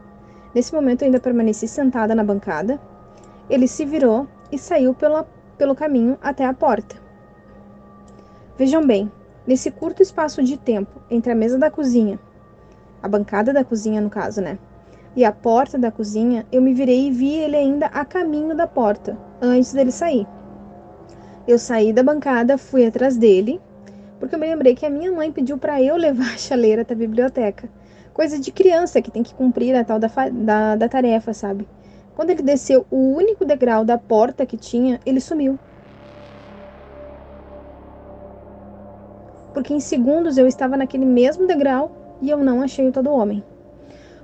Nesse 0.53 0.73
momento 0.73 1.01
eu 1.01 1.07
ainda 1.07 1.19
permaneci 1.19 1.67
sentada 1.67 2.15
na 2.15 2.23
bancada. 2.23 2.79
Ele 3.49 3.67
se 3.67 3.83
virou 3.83 4.25
e 4.49 4.57
saiu 4.57 4.93
pela, 4.93 5.27
pelo 5.57 5.75
caminho 5.75 6.17
até 6.21 6.45
a 6.45 6.53
porta. 6.53 6.95
Vejam 8.57 8.87
bem, 8.87 9.11
nesse 9.45 9.69
curto 9.69 10.01
espaço 10.01 10.41
de 10.41 10.55
tempo 10.55 11.01
entre 11.11 11.33
a 11.33 11.35
mesa 11.35 11.59
da 11.59 11.69
cozinha, 11.69 12.17
a 13.03 13.07
bancada 13.09 13.51
da 13.51 13.65
cozinha 13.65 13.99
no 13.99 14.09
caso, 14.09 14.39
né? 14.39 14.57
e 15.15 15.23
a 15.23 15.31
porta 15.31 15.77
da 15.77 15.91
cozinha, 15.91 16.45
eu 16.51 16.61
me 16.61 16.73
virei 16.73 17.07
e 17.07 17.11
vi 17.11 17.33
ele 17.35 17.55
ainda 17.55 17.85
a 17.87 18.03
caminho 18.03 18.55
da 18.55 18.67
porta, 18.67 19.17
antes 19.41 19.73
dele 19.73 19.91
sair. 19.91 20.27
Eu 21.47 21.59
saí 21.59 21.93
da 21.93 22.01
bancada, 22.01 22.57
fui 22.57 22.85
atrás 22.85 23.17
dele, 23.17 23.61
porque 24.19 24.35
eu 24.35 24.39
me 24.39 24.47
lembrei 24.47 24.73
que 24.73 24.85
a 24.85 24.89
minha 24.89 25.11
mãe 25.11 25.31
pediu 25.31 25.57
para 25.57 25.81
eu 25.81 25.95
levar 25.97 26.33
a 26.33 26.37
chaleira 26.37 26.81
até 26.81 26.93
a 26.93 26.97
biblioteca. 26.97 27.69
Coisa 28.13 28.39
de 28.39 28.51
criança 28.51 29.01
que 29.01 29.11
tem 29.11 29.23
que 29.23 29.35
cumprir 29.35 29.75
a 29.75 29.83
tal 29.83 29.99
da, 29.99 30.09
da, 30.31 30.75
da 30.75 30.89
tarefa, 30.89 31.33
sabe? 31.33 31.67
Quando 32.15 32.29
ele 32.29 32.41
desceu 32.41 32.85
o 32.89 33.13
único 33.13 33.43
degrau 33.43 33.83
da 33.83 33.97
porta 33.97 34.45
que 34.45 34.55
tinha, 34.55 34.99
ele 35.05 35.19
sumiu. 35.19 35.59
Porque 39.53 39.73
em 39.73 39.79
segundos 39.79 40.37
eu 40.37 40.47
estava 40.47 40.77
naquele 40.77 41.05
mesmo 41.05 41.45
degrau 41.45 42.17
e 42.21 42.29
eu 42.29 42.37
não 42.37 42.61
achei 42.61 42.87
o 42.87 42.91
todo 42.91 43.11
homem. 43.11 43.43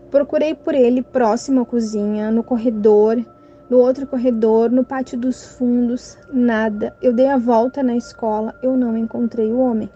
Procurei 0.09 0.55
por 0.55 0.73
ele 0.73 1.01
próximo 1.01 1.61
à 1.61 1.65
cozinha, 1.65 2.31
no 2.31 2.43
corredor, 2.43 3.23
no 3.71 3.77
outro 3.77 4.05
corredor, 4.05 4.69
no 4.69 4.83
pátio 4.83 5.17
dos 5.17 5.45
fundos, 5.55 6.17
nada. 6.29 6.93
Eu 7.01 7.13
dei 7.13 7.29
a 7.29 7.37
volta 7.37 7.81
na 7.81 7.95
escola, 7.95 8.53
eu 8.61 8.75
não 8.75 8.97
encontrei 8.97 9.49
o 9.49 9.59
homem. 9.59 9.89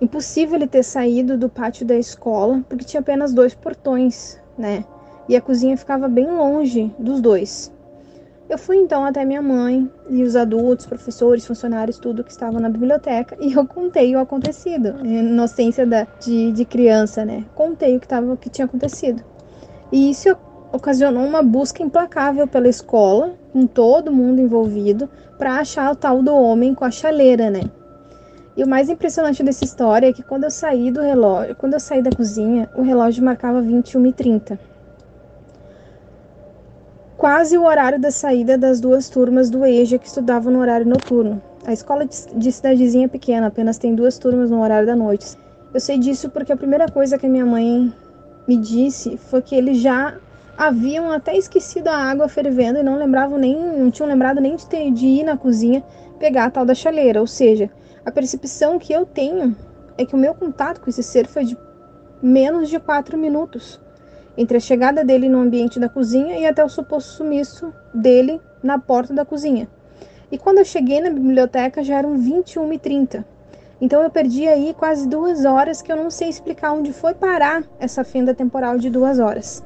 Impossível 0.00 0.54
ele 0.54 0.68
ter 0.68 0.84
saído 0.84 1.36
do 1.36 1.48
pátio 1.48 1.84
da 1.84 1.96
escola, 1.96 2.64
porque 2.68 2.84
tinha 2.84 3.00
apenas 3.00 3.34
dois 3.34 3.56
portões, 3.56 4.40
né? 4.56 4.84
E 5.28 5.34
a 5.34 5.40
cozinha 5.40 5.76
ficava 5.76 6.06
bem 6.06 6.30
longe 6.30 6.94
dos 6.96 7.20
dois. 7.20 7.72
Eu 8.48 8.56
fui 8.56 8.76
então 8.76 9.04
até 9.04 9.24
minha 9.24 9.42
mãe 9.42 9.90
e 10.08 10.22
os 10.22 10.36
adultos, 10.36 10.86
professores, 10.86 11.44
funcionários, 11.44 11.98
tudo 11.98 12.22
que 12.22 12.30
estavam 12.30 12.60
na 12.60 12.68
biblioteca 12.68 13.36
e 13.40 13.52
eu 13.52 13.66
contei 13.66 14.14
o 14.14 14.20
acontecido. 14.20 15.04
Inocência 15.04 15.84
da, 15.84 16.06
de, 16.20 16.52
de 16.52 16.64
criança, 16.64 17.24
né? 17.24 17.44
Contei 17.56 17.96
o 17.96 18.00
que, 18.00 18.06
tava, 18.06 18.32
o 18.32 18.36
que 18.36 18.48
tinha 18.48 18.66
acontecido. 18.66 19.24
E 19.90 20.08
isso 20.10 20.28
ocasionou 20.72 21.24
uma 21.24 21.42
busca 21.42 21.82
implacável 21.82 22.46
pela 22.46 22.68
escola, 22.68 23.34
com 23.52 23.66
todo 23.66 24.12
mundo 24.12 24.40
envolvido, 24.40 25.08
para 25.38 25.56
achar 25.56 25.92
o 25.92 25.96
tal 25.96 26.22
do 26.22 26.34
homem 26.34 26.74
com 26.74 26.84
a 26.84 26.90
chaleira, 26.90 27.50
né? 27.50 27.62
E 28.56 28.64
o 28.64 28.68
mais 28.68 28.88
impressionante 28.88 29.42
dessa 29.42 29.64
história 29.64 30.08
é 30.08 30.12
que 30.12 30.22
quando 30.22 30.44
eu 30.44 30.50
saí 30.50 30.90
do 30.90 31.00
relógio, 31.00 31.54
quando 31.56 31.74
eu 31.74 31.80
saí 31.80 32.02
da 32.02 32.10
cozinha, 32.10 32.68
o 32.74 32.82
relógio 32.82 33.24
marcava 33.24 33.62
21h30 33.62 34.58
quase 37.18 37.58
o 37.58 37.64
horário 37.64 38.00
da 38.00 38.12
saída 38.12 38.56
das 38.56 38.80
duas 38.80 39.08
turmas 39.08 39.50
do 39.50 39.66
EJA 39.66 39.98
que 39.98 40.06
estudavam 40.06 40.52
no 40.52 40.60
horário 40.60 40.86
noturno. 40.86 41.42
A 41.66 41.72
escola 41.72 42.06
de 42.06 42.52
cidadezinha 42.52 43.06
é 43.06 43.08
pequena, 43.08 43.48
apenas 43.48 43.76
tem 43.76 43.92
duas 43.92 44.16
turmas 44.16 44.50
no 44.50 44.62
horário 44.62 44.86
da 44.86 44.94
noite. 44.94 45.36
Eu 45.74 45.80
sei 45.80 45.98
disso 45.98 46.30
porque 46.30 46.52
a 46.52 46.56
primeira 46.56 46.88
coisa 46.88 47.18
que 47.18 47.28
minha 47.28 47.44
mãe 47.44 47.92
me 48.46 48.56
disse 48.56 49.16
foi 49.16 49.42
que 49.42 49.56
eles 49.56 49.78
já 49.78 50.14
haviam 50.58 51.12
até 51.12 51.36
esquecido 51.36 51.86
a 51.86 51.96
água 51.96 52.28
fervendo 52.28 52.80
e 52.80 52.82
não 52.82 52.96
lembravam 52.96 53.38
nem, 53.38 53.56
não 53.56 53.92
tinham 53.92 54.08
lembrado 54.08 54.40
nem 54.40 54.56
de, 54.56 54.66
ter, 54.66 54.90
de 54.90 55.06
ir 55.06 55.22
na 55.22 55.36
cozinha 55.36 55.84
pegar 56.18 56.46
a 56.46 56.50
tal 56.50 56.66
da 56.66 56.74
chaleira. 56.74 57.20
Ou 57.20 57.28
seja, 57.28 57.70
a 58.04 58.10
percepção 58.10 58.76
que 58.76 58.92
eu 58.92 59.06
tenho 59.06 59.56
é 59.96 60.04
que 60.04 60.16
o 60.16 60.18
meu 60.18 60.34
contato 60.34 60.80
com 60.80 60.90
esse 60.90 61.02
ser 61.02 61.28
foi 61.28 61.44
de 61.44 61.56
menos 62.20 62.68
de 62.68 62.80
quatro 62.80 63.16
minutos 63.16 63.80
entre 64.36 64.56
a 64.56 64.60
chegada 64.60 65.04
dele 65.04 65.28
no 65.28 65.38
ambiente 65.38 65.78
da 65.78 65.88
cozinha 65.88 66.36
e 66.36 66.44
até 66.44 66.64
o 66.64 66.68
suposto 66.68 67.12
sumiço 67.12 67.72
dele 67.94 68.40
na 68.60 68.80
porta 68.80 69.14
da 69.14 69.24
cozinha. 69.24 69.68
E 70.30 70.36
quando 70.36 70.58
eu 70.58 70.64
cheguei 70.64 71.00
na 71.00 71.10
biblioteca 71.10 71.84
já 71.84 71.98
eram 71.98 72.18
21h30. 72.18 73.24
Então 73.80 74.02
eu 74.02 74.10
perdi 74.10 74.48
aí 74.48 74.74
quase 74.76 75.08
duas 75.08 75.44
horas 75.44 75.80
que 75.80 75.90
eu 75.90 75.96
não 75.96 76.10
sei 76.10 76.28
explicar 76.28 76.72
onde 76.72 76.92
foi 76.92 77.14
parar 77.14 77.62
essa 77.78 78.02
fenda 78.02 78.34
temporal 78.34 78.76
de 78.76 78.90
duas 78.90 79.20
horas. 79.20 79.62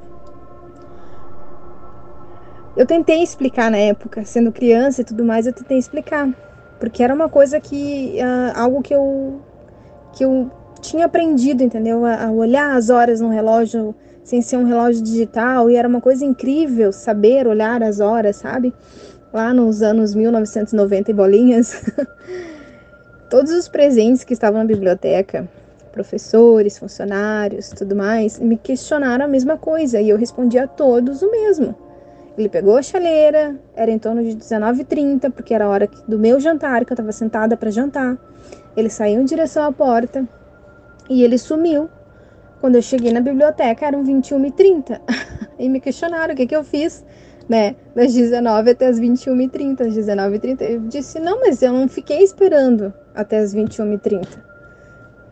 Eu 2.76 2.86
tentei 2.86 3.22
explicar 3.22 3.70
na 3.70 3.76
época, 3.76 4.24
sendo 4.24 4.50
criança 4.50 5.02
e 5.02 5.04
tudo 5.04 5.24
mais, 5.24 5.46
eu 5.46 5.52
tentei 5.52 5.78
explicar. 5.78 6.28
Porque 6.80 7.02
era 7.02 7.14
uma 7.14 7.28
coisa 7.28 7.60
que. 7.60 8.16
Uh, 8.18 8.58
algo 8.58 8.82
que 8.82 8.94
eu. 8.94 9.40
que 10.12 10.24
eu 10.24 10.50
tinha 10.80 11.06
aprendido, 11.06 11.62
entendeu? 11.62 12.04
A, 12.04 12.26
a 12.26 12.30
olhar 12.32 12.76
as 12.76 12.90
horas 12.90 13.20
no 13.20 13.28
relógio 13.28 13.94
sem 14.24 14.40
ser 14.40 14.56
um 14.56 14.64
relógio 14.64 15.02
digital, 15.02 15.68
e 15.68 15.76
era 15.76 15.88
uma 15.88 16.00
coisa 16.00 16.24
incrível 16.24 16.92
saber 16.92 17.46
olhar 17.46 17.82
as 17.82 18.00
horas, 18.00 18.36
sabe? 18.36 18.72
Lá 19.32 19.52
nos 19.52 19.82
anos 19.82 20.14
1990 20.14 21.10
e 21.10 21.14
bolinhas. 21.14 21.84
Todos 23.28 23.52
os 23.52 23.68
presentes 23.68 24.24
que 24.24 24.32
estavam 24.32 24.60
na 24.60 24.66
biblioteca, 24.66 25.48
professores, 25.90 26.78
funcionários, 26.78 27.70
tudo 27.70 27.96
mais, 27.96 28.38
me 28.38 28.56
questionaram 28.56 29.24
a 29.24 29.28
mesma 29.28 29.56
coisa 29.56 30.00
e 30.00 30.10
eu 30.10 30.18
respondi 30.18 30.58
a 30.58 30.66
todos 30.66 31.22
o 31.22 31.30
mesmo. 31.30 31.74
Ele 32.36 32.48
pegou 32.48 32.76
a 32.76 32.82
chaleira, 32.82 33.58
era 33.74 33.90
em 33.90 33.98
torno 33.98 34.22
de 34.22 34.36
19h30, 34.36 35.30
porque 35.30 35.52
era 35.52 35.66
a 35.66 35.68
hora 35.68 35.88
do 36.08 36.18
meu 36.18 36.40
jantar, 36.40 36.84
que 36.84 36.92
eu 36.92 36.94
estava 36.94 37.12
sentada 37.12 37.56
para 37.56 37.70
jantar. 37.70 38.16
Ele 38.76 38.88
saiu 38.88 39.20
em 39.20 39.24
direção 39.24 39.64
à 39.64 39.72
porta 39.72 40.26
e 41.10 41.22
ele 41.22 41.36
sumiu 41.36 41.90
quando 42.62 42.76
eu 42.76 42.82
cheguei 42.82 43.12
na 43.12 43.20
biblioteca, 43.20 43.84
eram 43.84 44.04
21h30. 44.04 45.00
e 45.58 45.68
me 45.68 45.80
questionaram 45.80 46.32
o 46.32 46.36
que, 46.36 46.46
que 46.46 46.54
eu 46.54 46.62
fiz, 46.62 47.04
né? 47.48 47.74
Das 47.92 48.14
19 48.14 48.70
até 48.70 48.86
as 48.86 49.00
21h30. 49.00 49.80
Às 49.80 49.96
19h30. 49.96 50.62
Eu 50.62 50.80
disse, 50.82 51.18
não, 51.18 51.40
mas 51.40 51.60
eu 51.60 51.72
não 51.72 51.88
fiquei 51.88 52.22
esperando 52.22 52.94
até 53.16 53.38
as 53.38 53.52
21h30. 53.52 54.38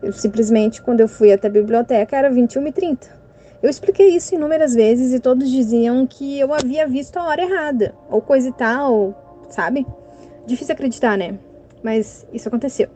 Eu 0.03 0.11
simplesmente, 0.11 0.81
quando 0.81 0.99
eu 0.99 1.07
fui 1.07 1.31
até 1.31 1.47
a 1.47 1.51
biblioteca, 1.51 2.17
era 2.17 2.29
21h30. 2.29 3.20
Eu 3.61 3.69
expliquei 3.69 4.15
isso 4.15 4.33
inúmeras 4.33 4.73
vezes 4.73 5.13
e 5.13 5.19
todos 5.19 5.49
diziam 5.49 6.07
que 6.07 6.39
eu 6.39 6.51
havia 6.51 6.87
visto 6.87 7.17
a 7.17 7.25
hora 7.25 7.43
errada, 7.43 7.93
ou 8.09 8.19
coisa 8.19 8.49
e 8.49 8.53
tal, 8.53 9.45
sabe? 9.49 9.85
Difícil 10.47 10.73
acreditar, 10.73 11.15
né? 11.15 11.37
Mas 11.83 12.25
isso 12.33 12.47
aconteceu. 12.47 12.89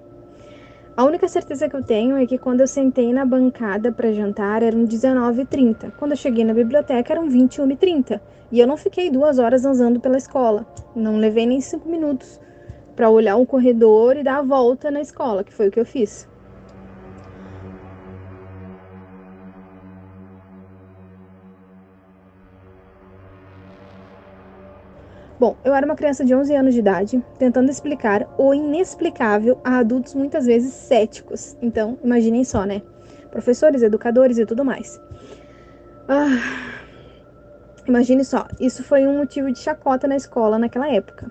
A 0.98 1.04
única 1.04 1.28
certeza 1.28 1.70
que 1.70 1.76
eu 1.76 1.84
tenho 1.84 2.16
é 2.16 2.26
que 2.26 2.38
quando 2.38 2.62
eu 2.62 2.68
sentei 2.68 3.14
na 3.14 3.26
bancada 3.26 3.92
para 3.92 4.14
jantar 4.14 4.64
eram 4.64 4.86
19h30. 4.86 5.92
Quando 6.00 6.12
eu 6.12 6.18
cheguei 6.18 6.44
na 6.44 6.54
biblioteca 6.54 7.14
eram 7.14 7.28
21h30. 7.28 8.20
E 8.52 8.60
eu 8.60 8.66
não 8.66 8.78
fiquei 8.78 9.10
duas 9.10 9.38
horas 9.38 9.66
andando 9.66 10.00
pela 10.00 10.18
escola. 10.18 10.66
Não 10.96 11.18
levei 11.18 11.46
nem 11.46 11.60
cinco 11.60 11.90
minutos 11.90 12.40
para 12.96 13.10
olhar 13.10 13.36
um 13.36 13.46
corredor 13.46 14.16
e 14.16 14.24
dar 14.24 14.38
a 14.38 14.42
volta 14.42 14.90
na 14.90 15.02
escola, 15.02 15.44
que 15.44 15.54
foi 15.54 15.68
o 15.68 15.72
que 15.72 15.80
eu 15.80 15.86
fiz. 15.86 16.28
Bom, 25.38 25.58
eu 25.66 25.76
era 25.76 25.86
uma 25.86 25.96
criança 25.96 26.24
de 26.24 26.34
11 26.34 26.56
anos 26.56 26.74
de 26.74 26.80
idade, 26.80 27.22
tentando 27.38 27.70
explicar 27.70 28.26
o 28.38 28.54
inexplicável 28.54 29.60
a 29.66 29.80
adultos 29.80 30.16
muitas 30.16 30.46
vezes 30.46 30.74
céticos. 30.74 31.58
Então, 31.62 31.98
imaginem 32.02 32.46
só, 32.46 32.64
né? 32.64 32.82
Professores, 33.32 33.82
educadores 33.82 34.38
e 34.38 34.46
tudo 34.46 34.64
mais. 34.64 35.02
Ah, 36.08 36.28
imagine 37.86 38.24
só, 38.24 38.48
isso 38.62 38.82
foi 38.82 39.06
um 39.06 39.18
motivo 39.18 39.52
de 39.52 39.60
chacota 39.60 40.08
na 40.08 40.16
escola 40.16 40.58
naquela 40.58 40.90
época. 40.90 41.30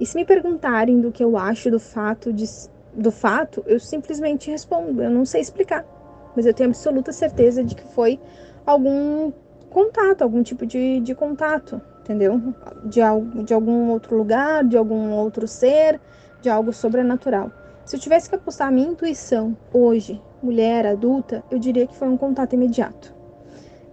E 0.00 0.06
se 0.06 0.16
me 0.16 0.24
perguntarem 0.24 0.98
do 0.98 1.12
que 1.12 1.22
eu 1.22 1.36
acho 1.36 1.70
do 1.70 1.78
fato 1.78 2.32
de, 2.32 2.46
do 2.94 3.10
fato, 3.10 3.62
eu 3.66 3.78
simplesmente 3.78 4.50
respondo, 4.50 5.02
eu 5.02 5.10
não 5.10 5.26
sei 5.26 5.42
explicar, 5.42 5.84
mas 6.34 6.46
eu 6.46 6.54
tenho 6.54 6.70
absoluta 6.70 7.12
certeza 7.12 7.62
de 7.62 7.74
que 7.74 7.84
foi 7.92 8.18
algum 8.64 9.32
contato, 9.68 10.22
algum 10.22 10.42
tipo 10.42 10.64
de, 10.64 11.00
de 11.00 11.14
contato, 11.14 11.82
entendeu? 12.08 12.40
De, 12.84 13.00
de 13.44 13.52
algum 13.52 13.90
outro 13.90 14.16
lugar, 14.16 14.64
de 14.64 14.78
algum 14.78 15.10
outro 15.10 15.46
ser, 15.46 16.00
de 16.40 16.48
algo 16.48 16.72
sobrenatural. 16.72 17.52
Se 17.84 17.96
eu 17.96 18.00
tivesse 18.00 18.30
que 18.30 18.34
apostar 18.34 18.68
a 18.68 18.70
minha 18.70 18.88
intuição 18.88 19.54
hoje, 19.72 20.20
mulher, 20.42 20.86
adulta, 20.86 21.44
eu 21.50 21.58
diria 21.58 21.86
que 21.86 21.94
foi 21.94 22.08
um 22.08 22.16
contato 22.16 22.54
imediato. 22.54 23.14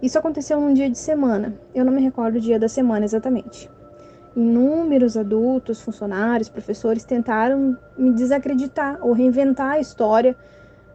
Isso 0.00 0.18
aconteceu 0.18 0.60
num 0.60 0.72
dia 0.72 0.88
de 0.88 0.98
semana. 0.98 1.54
Eu 1.74 1.84
não 1.84 1.92
me 1.92 2.02
recordo 2.02 2.36
o 2.36 2.40
dia 2.40 2.58
da 2.58 2.68
semana 2.68 3.04
exatamente. 3.04 3.70
Inúmeros 4.34 5.16
adultos, 5.16 5.80
funcionários, 5.80 6.48
professores 6.48 7.04
tentaram 7.04 7.76
me 7.96 8.12
desacreditar 8.12 8.98
ou 9.00 9.12
reinventar 9.12 9.72
a 9.72 9.80
história 9.80 10.36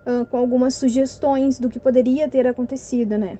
uh, 0.06 0.26
com 0.26 0.38
algumas 0.38 0.76
sugestões 0.76 1.60
do 1.60 1.70
que 1.70 1.80
poderia 1.80 2.30
ter 2.30 2.48
acontecido, 2.48 3.18
né? 3.18 3.40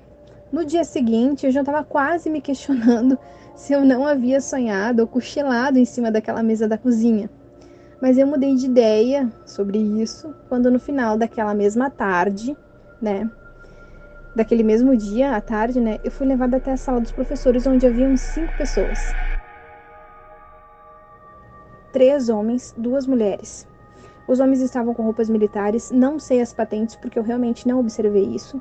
No 0.52 0.64
dia 0.64 0.84
seguinte, 0.84 1.46
eu 1.46 1.52
já 1.52 1.60
estava 1.60 1.82
quase 1.82 2.28
me 2.28 2.40
questionando 2.40 3.18
se 3.54 3.72
eu 3.72 3.84
não 3.84 4.06
havia 4.06 4.40
sonhado 4.40 5.02
ou 5.02 5.08
cochilado 5.08 5.78
em 5.78 5.84
cima 5.84 6.10
daquela 6.10 6.42
mesa 6.42 6.66
da 6.66 6.78
cozinha. 6.78 7.30
Mas 8.00 8.18
eu 8.18 8.26
mudei 8.26 8.54
de 8.54 8.66
ideia 8.66 9.30
sobre 9.46 9.78
isso 9.78 10.34
quando 10.48 10.70
no 10.70 10.80
final 10.80 11.16
daquela 11.16 11.54
mesma 11.54 11.88
tarde, 11.88 12.56
né, 13.00 13.30
daquele 14.34 14.62
mesmo 14.62 14.96
dia, 14.96 15.36
à 15.36 15.40
tarde, 15.40 15.80
né, 15.80 15.98
eu 16.02 16.10
fui 16.10 16.26
levada 16.26 16.56
até 16.56 16.72
a 16.72 16.76
sala 16.76 17.00
dos 17.00 17.12
professores, 17.12 17.66
onde 17.66 17.86
haviam 17.86 18.16
cinco 18.16 18.52
pessoas. 18.54 19.14
Três 21.92 22.28
homens, 22.28 22.74
duas 22.76 23.06
mulheres. 23.06 23.68
Os 24.26 24.40
homens 24.40 24.60
estavam 24.60 24.94
com 24.94 25.02
roupas 25.02 25.28
militares, 25.28 25.90
não 25.90 26.18
sei 26.18 26.40
as 26.40 26.52
patentes 26.52 26.96
porque 26.96 27.18
eu 27.18 27.22
realmente 27.22 27.68
não 27.68 27.78
observei 27.78 28.24
isso. 28.24 28.60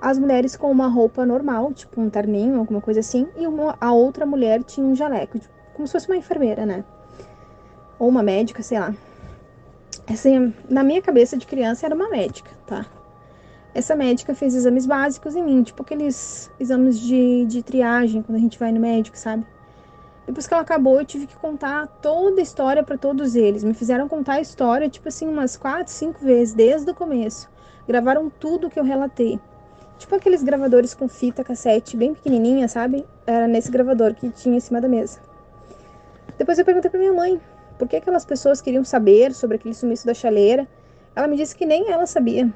As 0.00 0.18
mulheres 0.18 0.56
com 0.56 0.70
uma 0.70 0.88
roupa 0.88 1.26
normal, 1.26 1.72
tipo 1.72 2.00
um 2.00 2.08
terninho, 2.08 2.58
alguma 2.58 2.80
coisa 2.80 3.00
assim, 3.00 3.28
e 3.36 3.46
uma, 3.46 3.76
a 3.80 3.92
outra 3.92 4.24
mulher 4.24 4.62
tinha 4.62 4.86
um 4.86 4.94
jaleco, 4.94 5.38
tipo, 5.38 5.52
como 5.74 5.86
se 5.86 5.92
fosse 5.92 6.08
uma 6.08 6.16
enfermeira, 6.16 6.64
né? 6.64 6.84
Ou 7.98 8.08
uma 8.08 8.22
médica, 8.22 8.62
sei 8.62 8.78
lá. 8.78 8.94
Assim, 10.08 10.54
na 10.68 10.82
minha 10.82 11.02
cabeça 11.02 11.36
de 11.36 11.46
criança 11.46 11.86
era 11.86 11.94
uma 11.94 12.08
médica, 12.08 12.50
tá? 12.66 12.86
essa 13.74 13.94
médica 13.94 14.34
fez 14.34 14.54
exames 14.54 14.86
básicos 14.86 15.36
em 15.36 15.42
mim, 15.42 15.62
tipo 15.62 15.82
aqueles 15.82 16.50
exames 16.58 16.98
de, 16.98 17.44
de 17.46 17.62
triagem 17.62 18.22
quando 18.22 18.36
a 18.36 18.40
gente 18.40 18.58
vai 18.58 18.72
no 18.72 18.80
médico, 18.80 19.16
sabe? 19.16 19.46
Depois 20.26 20.46
que 20.46 20.54
ela 20.54 20.62
acabou, 20.62 20.98
eu 20.98 21.04
tive 21.04 21.26
que 21.26 21.36
contar 21.36 21.86
toda 22.00 22.40
a 22.40 22.42
história 22.42 22.82
para 22.84 22.96
todos 22.96 23.34
eles. 23.34 23.64
Me 23.64 23.74
fizeram 23.74 24.08
contar 24.08 24.34
a 24.34 24.40
história, 24.40 24.88
tipo 24.88 25.08
assim, 25.08 25.26
umas 25.26 25.56
quatro, 25.56 25.92
cinco 25.92 26.20
vezes, 26.24 26.54
desde 26.54 26.88
o 26.90 26.94
começo. 26.94 27.50
Gravaram 27.86 28.30
tudo 28.30 28.70
que 28.70 28.78
eu 28.78 28.84
relatei. 28.84 29.40
Tipo 30.00 30.14
aqueles 30.14 30.42
gravadores 30.42 30.94
com 30.94 31.06
fita 31.06 31.44
cassete 31.44 31.94
bem 31.94 32.14
pequenininha, 32.14 32.66
sabe? 32.68 33.04
Era 33.26 33.46
nesse 33.46 33.70
gravador 33.70 34.14
que 34.14 34.30
tinha 34.30 34.56
em 34.56 34.60
cima 34.60 34.80
da 34.80 34.88
mesa. 34.88 35.20
Depois 36.38 36.58
eu 36.58 36.64
perguntei 36.64 36.90
para 36.90 36.98
minha 36.98 37.12
mãe 37.12 37.38
por 37.78 37.86
que 37.86 37.96
aquelas 37.96 38.24
pessoas 38.24 38.62
queriam 38.62 38.82
saber 38.82 39.34
sobre 39.34 39.56
aquele 39.56 39.74
sumiço 39.74 40.06
da 40.06 40.14
chaleira. 40.14 40.66
Ela 41.14 41.28
me 41.28 41.36
disse 41.36 41.54
que 41.54 41.66
nem 41.66 41.90
ela 41.90 42.06
sabia 42.06 42.50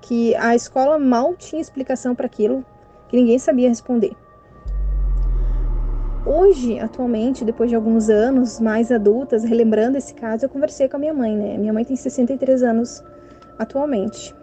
que 0.00 0.34
a 0.36 0.56
escola 0.56 0.98
mal 0.98 1.34
tinha 1.34 1.60
explicação 1.60 2.14
para 2.14 2.24
aquilo, 2.24 2.64
que 3.10 3.16
ninguém 3.16 3.38
sabia 3.38 3.68
responder. 3.68 4.16
Hoje, 6.24 6.80
atualmente, 6.80 7.44
depois 7.44 7.68
de 7.68 7.76
alguns 7.76 8.08
anos 8.08 8.58
mais 8.58 8.90
adultas, 8.90 9.44
relembrando 9.44 9.98
esse 9.98 10.14
caso, 10.14 10.46
eu 10.46 10.48
conversei 10.48 10.88
com 10.88 10.96
a 10.96 11.00
minha 11.00 11.12
mãe, 11.12 11.36
né? 11.36 11.58
Minha 11.58 11.74
mãe 11.74 11.84
tem 11.84 11.94
63 11.94 12.62
anos 12.62 13.04
atualmente. 13.58 14.34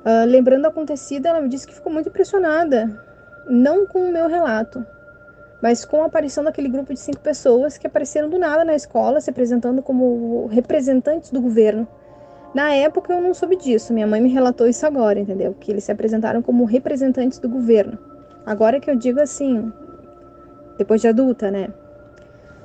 Uh, 0.00 0.26
lembrando 0.26 0.64
o 0.64 0.68
acontecido, 0.68 1.26
ela 1.26 1.40
me 1.40 1.48
disse 1.48 1.66
que 1.66 1.74
ficou 1.74 1.92
muito 1.92 2.08
impressionada, 2.08 3.04
não 3.46 3.86
com 3.86 4.08
o 4.08 4.12
meu 4.12 4.28
relato, 4.28 4.84
mas 5.62 5.84
com 5.84 6.02
a 6.02 6.06
aparição 6.06 6.42
daquele 6.42 6.68
grupo 6.68 6.94
de 6.94 7.00
cinco 7.00 7.20
pessoas 7.20 7.76
que 7.76 7.86
apareceram 7.86 8.28
do 8.28 8.38
nada 8.38 8.64
na 8.64 8.74
escola, 8.74 9.20
se 9.20 9.28
apresentando 9.28 9.82
como 9.82 10.46
representantes 10.46 11.30
do 11.30 11.40
governo 11.40 11.86
na 12.52 12.74
época 12.74 13.12
eu 13.12 13.20
não 13.20 13.32
soube 13.32 13.56
disso, 13.56 13.92
minha 13.92 14.06
mãe 14.06 14.20
me 14.20 14.28
relatou 14.28 14.66
isso 14.66 14.84
agora, 14.84 15.20
entendeu? 15.20 15.54
Que 15.58 15.70
eles 15.70 15.84
se 15.84 15.92
apresentaram 15.92 16.42
como 16.42 16.64
representantes 16.64 17.38
do 17.38 17.48
governo. 17.48 17.96
Agora 18.44 18.80
que 18.80 18.90
eu 18.90 18.96
digo 18.96 19.20
assim, 19.20 19.72
depois 20.76 21.00
de 21.00 21.06
adulta, 21.06 21.50
né? 21.50 21.68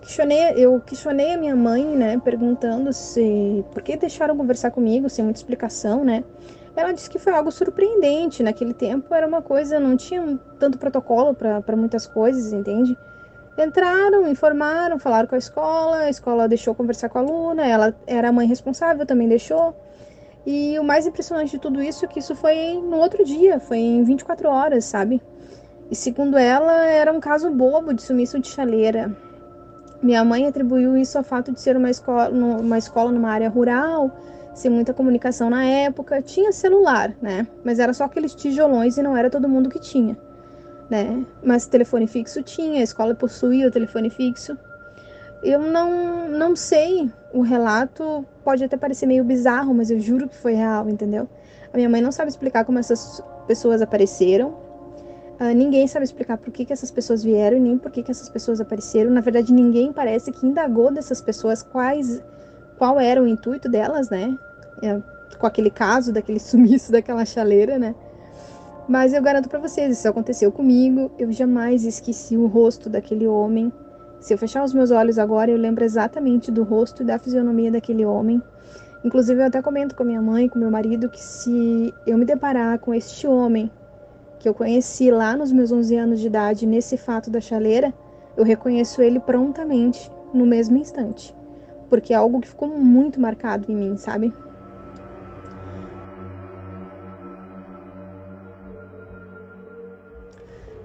Questionei, 0.01 0.53
eu 0.55 0.79
questionei 0.81 1.33
a 1.33 1.37
minha 1.37 1.55
mãe, 1.55 1.83
né, 1.83 2.19
perguntando 2.23 2.91
se 2.93 3.63
por 3.73 3.81
que 3.81 3.95
deixaram 3.95 4.35
conversar 4.35 4.71
comigo 4.71 5.09
sem 5.09 5.23
muita 5.23 5.39
explicação, 5.39 6.03
né? 6.03 6.23
Ela 6.75 6.91
disse 6.91 7.09
que 7.09 7.17
foi 7.17 7.33
algo 7.33 7.51
surpreendente. 7.51 8.43
Naquele 8.43 8.73
tempo 8.73 9.13
era 9.13 9.25
uma 9.25 9.41
coisa, 9.41 9.79
não 9.79 9.95
tinha 9.95 10.37
tanto 10.59 10.77
protocolo 10.77 11.33
para 11.33 11.75
muitas 11.75 12.05
coisas, 12.05 12.51
entende? 12.51 12.97
Entraram, 13.57 14.27
informaram, 14.27 14.99
falaram 14.99 15.27
com 15.27 15.35
a 15.35 15.37
escola, 15.37 15.99
a 15.99 16.09
escola 16.09 16.47
deixou 16.47 16.75
conversar 16.75 17.07
com 17.07 17.19
a 17.19 17.21
aluna, 17.21 17.65
ela 17.65 17.95
era 18.05 18.27
a 18.27 18.31
mãe 18.31 18.45
responsável, 18.45 19.05
também 19.05 19.29
deixou. 19.29 19.73
E 20.45 20.77
o 20.77 20.83
mais 20.83 21.07
impressionante 21.07 21.51
de 21.51 21.59
tudo 21.59 21.81
isso 21.81 22.03
é 22.03 22.07
que 22.07 22.19
isso 22.19 22.35
foi 22.35 22.73
no 22.73 22.97
outro 22.97 23.23
dia, 23.23 23.59
foi 23.59 23.77
em 23.77 24.03
24 24.03 24.49
horas, 24.49 24.83
sabe? 24.83 25.21
E 25.89 25.95
segundo 25.95 26.37
ela, 26.37 26.85
era 26.85 27.13
um 27.13 27.19
caso 27.19 27.49
bobo 27.49 27.93
de 27.93 28.01
sumiço 28.01 28.39
de 28.39 28.49
chaleira. 28.49 29.15
Minha 30.03 30.23
mãe 30.25 30.45
atribuiu 30.45 30.97
isso 30.97 31.17
ao 31.17 31.23
fato 31.23 31.51
de 31.51 31.59
ser 31.61 31.77
uma 31.77 31.89
escola, 31.89 32.29
uma 32.29 32.77
escola 32.77 33.11
numa 33.11 33.31
área 33.31 33.49
rural, 33.49 34.11
sem 34.55 34.71
muita 34.71 34.93
comunicação 34.93 35.49
na 35.51 35.63
época. 35.63 36.21
Tinha 36.23 36.51
celular, 36.51 37.13
né? 37.21 37.45
Mas 37.63 37.77
era 37.77 37.93
só 37.93 38.05
aqueles 38.05 38.33
tijolões 38.33 38.97
e 38.97 39.03
não 39.03 39.15
era 39.15 39.29
todo 39.29 39.47
mundo 39.47 39.69
que 39.69 39.79
tinha 39.79 40.17
né? 40.89 41.25
Mas 41.43 41.65
telefone 41.65 42.07
fixo 42.07 42.41
tinha, 42.41 42.79
a 42.79 42.83
escola 42.83 43.15
possuía 43.15 43.67
o 43.67 43.71
telefone 43.71 44.09
fixo. 44.09 44.57
Eu 45.43 45.59
não, 45.59 46.29
não 46.29 46.55
sei, 46.55 47.09
o 47.33 47.41
relato 47.41 48.25
pode 48.43 48.63
até 48.63 48.77
parecer 48.77 49.05
meio 49.05 49.23
bizarro, 49.23 49.73
mas 49.73 49.91
eu 49.91 49.99
juro 49.99 50.27
que 50.27 50.35
foi 50.35 50.53
real, 50.53 50.89
entendeu? 50.89 51.27
A 51.71 51.77
minha 51.77 51.89
mãe 51.89 52.01
não 52.01 52.11
sabe 52.11 52.29
explicar 52.29 52.65
como 52.65 52.79
essas 52.79 53.21
pessoas 53.45 53.81
apareceram. 53.81 54.63
Uh, 55.39 55.53
ninguém 55.53 55.85
sabe 55.87 56.05
explicar 56.05 56.37
por 56.37 56.51
que, 56.51 56.63
que 56.63 56.71
essas 56.71 56.89
pessoas 56.89 57.21
vieram 57.21 57.57
e 57.57 57.59
nem 57.59 57.77
por 57.77 57.91
que, 57.91 58.01
que 58.01 58.09
essas 58.09 58.29
pessoas 58.29 58.61
apareceram. 58.61 59.11
Na 59.11 59.21
verdade, 59.21 59.51
ninguém 59.51 59.91
parece 59.91 60.31
que 60.31 60.47
indagou 60.47 60.91
dessas 60.91 61.21
pessoas 61.21 61.61
quais, 61.61 62.23
qual 62.77 62.99
era 62.99 63.21
o 63.21 63.27
intuito 63.27 63.69
delas, 63.69 64.09
né? 64.09 64.37
É, 64.81 64.99
com 65.37 65.47
aquele 65.47 65.69
caso, 65.69 66.11
daquele 66.11 66.39
sumiço 66.41 66.91
daquela 66.91 67.25
chaleira, 67.25 67.77
né? 67.77 67.95
Mas 68.87 69.13
eu 69.13 69.21
garanto 69.21 69.49
para 69.49 69.59
vocês, 69.59 69.97
isso 69.97 70.07
aconteceu 70.07 70.51
comigo. 70.51 71.11
Eu 71.17 71.31
jamais 71.31 71.83
esqueci 71.83 72.37
o 72.37 72.45
rosto 72.45 72.89
daquele 72.89 73.25
homem. 73.25 73.73
Se 74.19 74.33
eu 74.33 74.37
fechar 74.37 74.63
os 74.63 74.73
meus 74.73 74.91
olhos 74.91 75.17
agora, 75.17 75.49
eu 75.49 75.57
lembro 75.57 75.83
exatamente 75.83 76.51
do 76.51 76.63
rosto 76.63 77.01
e 77.01 77.05
da 77.05 77.17
fisionomia 77.17 77.71
daquele 77.71 78.05
homem. 78.05 78.41
Inclusive, 79.03 79.41
eu 79.41 79.45
até 79.45 79.61
comento 79.61 79.95
com 79.95 80.03
minha 80.03 80.21
mãe, 80.21 80.47
com 80.47 80.57
meu 80.57 80.71
marido, 80.71 81.09
que 81.09 81.21
se 81.21 81.93
eu 82.07 82.17
me 82.17 82.25
deparar 82.25 82.79
com 82.79 82.93
este 82.93 83.27
homem 83.27 83.69
que 84.39 84.49
eu 84.49 84.53
conheci 84.53 85.09
lá 85.09 85.35
nos 85.35 85.51
meus 85.51 85.71
11 85.71 85.95
anos 85.95 86.19
de 86.19 86.27
idade, 86.27 86.67
nesse 86.67 86.97
fato 86.97 87.29
da 87.29 87.41
chaleira, 87.41 87.93
eu 88.37 88.43
reconheço 88.43 89.01
ele 89.01 89.19
prontamente, 89.19 90.11
no 90.33 90.45
mesmo 90.45 90.77
instante. 90.77 91.34
Porque 91.95 92.11
é 92.11 92.17
algo 92.17 92.41
que 92.41 92.49
ficou 92.49 92.67
muito 92.67 93.21
marcado 93.21 93.71
em 93.71 93.75
mim, 93.75 93.95
sabe? 93.95 94.33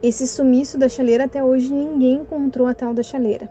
Esse 0.00 0.28
sumiço 0.28 0.78
da 0.78 0.88
chaleira 0.88 1.24
até 1.24 1.42
hoje 1.42 1.68
ninguém 1.72 2.20
encontrou 2.20 2.68
a 2.68 2.74
tal 2.74 2.94
da 2.94 3.02
chaleira. 3.02 3.50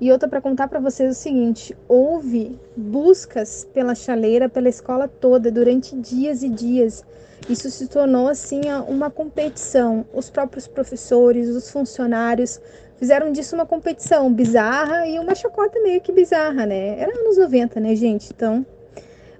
E 0.00 0.10
outra 0.10 0.26
para 0.26 0.40
contar 0.40 0.68
para 0.68 0.80
vocês 0.80 1.18
o 1.18 1.20
seguinte: 1.20 1.76
houve 1.86 2.58
buscas 2.74 3.68
pela 3.74 3.94
chaleira 3.94 4.48
pela 4.48 4.70
escola 4.70 5.06
toda 5.06 5.50
durante 5.50 5.94
dias 5.94 6.42
e 6.42 6.48
dias. 6.48 7.04
Isso 7.46 7.70
se 7.70 7.88
tornou 7.88 8.26
assim 8.26 8.62
uma 8.88 9.10
competição. 9.10 10.06
Os 10.14 10.30
próprios 10.30 10.66
professores, 10.66 11.50
os 11.50 11.70
funcionários 11.70 12.58
fizeram 13.00 13.32
disso 13.32 13.56
uma 13.56 13.64
competição 13.64 14.30
bizarra 14.32 15.06
e 15.06 15.18
uma 15.18 15.34
chacota 15.34 15.80
meio 15.80 16.02
que 16.02 16.12
bizarra, 16.12 16.66
né? 16.66 17.00
Era 17.00 17.18
anos 17.18 17.38
90, 17.38 17.80
né, 17.80 17.96
gente? 17.96 18.30
Então, 18.30 18.64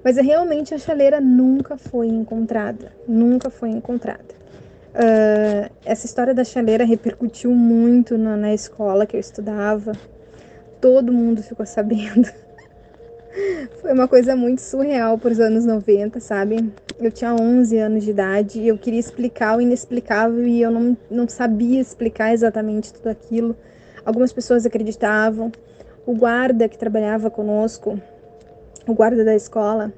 mas 0.02 0.16
realmente 0.16 0.74
a 0.74 0.78
chaleira 0.78 1.20
nunca 1.20 1.76
foi 1.76 2.08
encontrada, 2.08 2.90
nunca 3.06 3.50
foi 3.50 3.68
encontrada. 3.68 4.40
Uh, 4.90 5.70
essa 5.84 6.06
história 6.06 6.34
da 6.34 6.42
chaleira 6.42 6.84
repercutiu 6.84 7.52
muito 7.52 8.16
na, 8.16 8.34
na 8.34 8.54
escola 8.54 9.04
que 9.06 9.14
eu 9.14 9.20
estudava. 9.20 9.92
Todo 10.80 11.12
mundo 11.12 11.42
ficou 11.42 11.66
sabendo. 11.66 12.28
Foi 13.80 13.92
uma 13.92 14.08
coisa 14.08 14.34
muito 14.34 14.60
surreal 14.60 15.16
para 15.18 15.32
os 15.32 15.40
anos 15.40 15.64
90, 15.64 16.18
sabe? 16.20 16.72
Eu 16.98 17.10
tinha 17.10 17.34
11 17.34 17.78
anos 17.78 18.04
de 18.04 18.10
idade 18.10 18.60
e 18.60 18.68
eu 18.68 18.76
queria 18.76 18.98
explicar 18.98 19.56
o 19.56 19.60
inexplicável 19.60 20.46
e 20.46 20.60
eu 20.60 20.70
não, 20.70 20.96
não 21.10 21.28
sabia 21.28 21.80
explicar 21.80 22.32
exatamente 22.32 22.92
tudo 22.92 23.08
aquilo. 23.08 23.56
Algumas 24.04 24.32
pessoas 24.32 24.66
acreditavam. 24.66 25.52
O 26.06 26.14
guarda 26.14 26.68
que 26.68 26.78
trabalhava 26.78 27.30
conosco, 27.30 28.00
o 28.86 28.94
guarda 28.94 29.24
da 29.24 29.34
escola, 29.34 29.92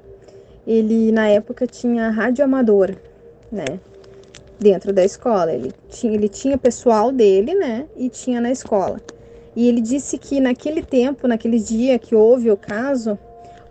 ele 0.66 1.10
na 1.12 1.28
época 1.28 1.66
tinha 1.66 2.10
rádio 2.10 2.44
amador, 2.44 2.94
né? 3.50 3.80
dentro 4.62 4.92
da 4.92 5.04
escola. 5.04 5.52
Ele 5.52 5.72
tinha, 5.90 6.14
ele 6.14 6.28
tinha 6.28 6.56
pessoal 6.56 7.12
dele, 7.12 7.54
né? 7.54 7.86
E 7.96 8.08
tinha 8.08 8.40
na 8.40 8.50
escola. 8.50 9.00
E 9.54 9.68
ele 9.68 9.80
disse 9.80 10.18
que 10.18 10.40
naquele 10.40 10.82
tempo, 10.82 11.28
naquele 11.28 11.58
dia 11.58 11.98
que 11.98 12.14
houve 12.14 12.50
o 12.50 12.56
caso, 12.56 13.18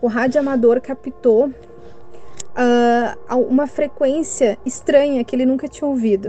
o 0.00 0.06
rádio 0.06 0.40
amador 0.40 0.80
captou 0.80 1.46
uh, 1.46 3.36
uma 3.48 3.66
frequência 3.66 4.58
estranha 4.64 5.24
que 5.24 5.34
ele 5.34 5.46
nunca 5.46 5.68
tinha 5.68 5.88
ouvido. 5.88 6.28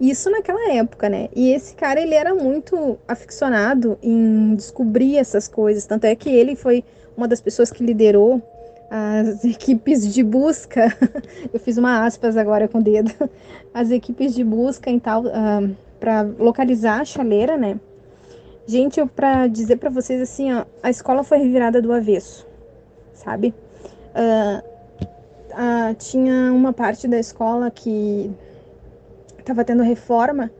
Isso 0.00 0.28
naquela 0.30 0.72
época, 0.72 1.08
né? 1.08 1.28
E 1.34 1.50
esse 1.52 1.74
cara, 1.74 2.00
ele 2.00 2.14
era 2.14 2.34
muito 2.34 2.98
aficionado 3.06 3.96
em 4.02 4.54
descobrir 4.54 5.16
essas 5.16 5.46
coisas. 5.46 5.86
Tanto 5.86 6.04
é 6.04 6.14
que 6.14 6.28
ele 6.28 6.56
foi 6.56 6.84
uma 7.16 7.28
das 7.28 7.40
pessoas 7.40 7.70
que 7.70 7.84
liderou 7.84 8.42
as 8.90 9.44
equipes 9.46 10.12
de 10.12 10.22
busca. 10.22 10.96
Eu 11.52 11.60
fiz 11.60 11.78
uma 11.78 12.04
aspas 12.04 12.36
agora 12.36 12.68
com 12.68 12.78
o 12.78 12.82
dedo. 12.82 13.12
As 13.72 13.90
equipes 13.90 14.34
de 14.34 14.44
busca 14.44 14.90
e 14.90 15.00
tal, 15.00 15.24
uh, 15.24 15.30
ah, 15.32 15.68
para 15.98 16.22
localizar 16.38 17.00
a 17.00 17.04
chaleira, 17.04 17.56
né? 17.56 17.80
Gente, 18.66 19.04
para 19.06 19.46
dizer 19.46 19.76
para 19.76 19.90
vocês 19.90 20.20
assim, 20.22 20.52
ó, 20.54 20.64
a 20.82 20.88
escola 20.88 21.22
foi 21.22 21.38
revirada 21.38 21.82
do 21.82 21.92
avesso, 21.92 22.46
sabe? 23.12 23.54
Uh, 24.14 24.66
uh, 25.50 25.94
tinha 25.98 26.50
uma 26.50 26.72
parte 26.72 27.06
da 27.06 27.18
escola 27.18 27.70
que 27.70 28.30
estava 29.38 29.64
tendo 29.64 29.82
reforma. 29.82 30.50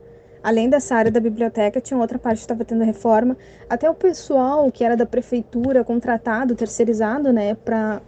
Além 0.43 0.69
dessa 0.69 0.93
área 0.93 1.11
da 1.11 1.19
biblioteca, 1.19 1.81
tinha 1.81 1.99
outra 1.99 2.19
parte 2.19 2.37
que 2.37 2.43
estava 2.43 2.63
tendo 2.63 2.83
reforma. 2.83 3.35
Até 3.67 3.89
o 3.89 3.95
pessoal 3.95 4.71
que 4.71 4.83
era 4.83 4.95
da 4.95 5.05
prefeitura, 5.07 5.83
contratado, 5.83 6.53
terceirizado, 6.53 7.33
né, 7.33 7.55
para 7.55 7.99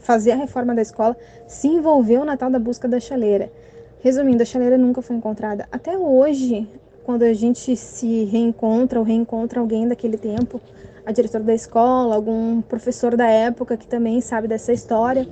fazer 0.00 0.32
a 0.32 0.36
reforma 0.36 0.74
da 0.74 0.82
escola, 0.82 1.16
se 1.46 1.68
envolveu 1.68 2.24
na 2.24 2.36
tal 2.36 2.50
da 2.50 2.58
busca 2.58 2.88
da 2.88 2.98
chaleira. 2.98 3.52
Resumindo, 4.00 4.42
a 4.42 4.46
chaleira 4.46 4.76
nunca 4.76 5.00
foi 5.00 5.14
encontrada. 5.14 5.68
Até 5.70 5.96
hoje, 5.96 6.68
quando 7.04 7.22
a 7.22 7.32
gente 7.34 7.76
se 7.76 8.24
reencontra 8.24 8.98
ou 8.98 9.04
reencontra 9.04 9.60
alguém 9.60 9.86
daquele 9.86 10.16
tempo, 10.16 10.60
a 11.04 11.12
diretora 11.12 11.44
da 11.44 11.54
escola, 11.54 12.14
algum 12.14 12.62
professor 12.62 13.14
da 13.16 13.28
época 13.28 13.76
que 13.76 13.86
também 13.86 14.20
sabe 14.20 14.48
dessa 14.48 14.72
história, 14.72 15.28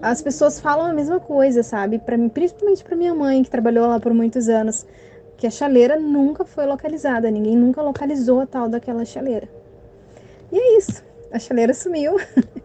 as 0.00 0.22
pessoas 0.22 0.58
falam 0.58 0.86
a 0.86 0.92
mesma 0.92 1.20
coisa, 1.20 1.62
sabe? 1.62 1.98
Para 1.98 2.16
mim, 2.16 2.28
principalmente 2.28 2.82
para 2.82 2.96
minha 2.96 3.14
mãe 3.14 3.42
que 3.44 3.50
trabalhou 3.50 3.86
lá 3.86 4.00
por 4.00 4.12
muitos 4.12 4.48
anos, 4.48 4.86
que 5.36 5.46
a 5.46 5.50
chaleira 5.50 6.00
nunca 6.00 6.44
foi 6.44 6.66
localizada, 6.66 7.30
ninguém 7.30 7.56
nunca 7.56 7.82
localizou 7.82 8.40
a 8.40 8.46
tal 8.46 8.68
daquela 8.68 9.04
chaleira. 9.04 9.48
E 10.50 10.58
é 10.58 10.78
isso, 10.78 11.04
a 11.30 11.38
chaleira 11.38 11.74
sumiu. 11.74 12.16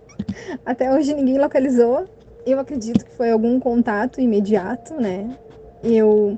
Até 0.66 0.92
hoje 0.92 1.14
ninguém 1.14 1.38
localizou. 1.38 2.06
Eu 2.46 2.60
acredito 2.60 3.04
que 3.04 3.12
foi 3.12 3.30
algum 3.30 3.60
contato 3.60 4.22
imediato, 4.22 4.94
né? 4.94 5.38
Eu 5.84 6.38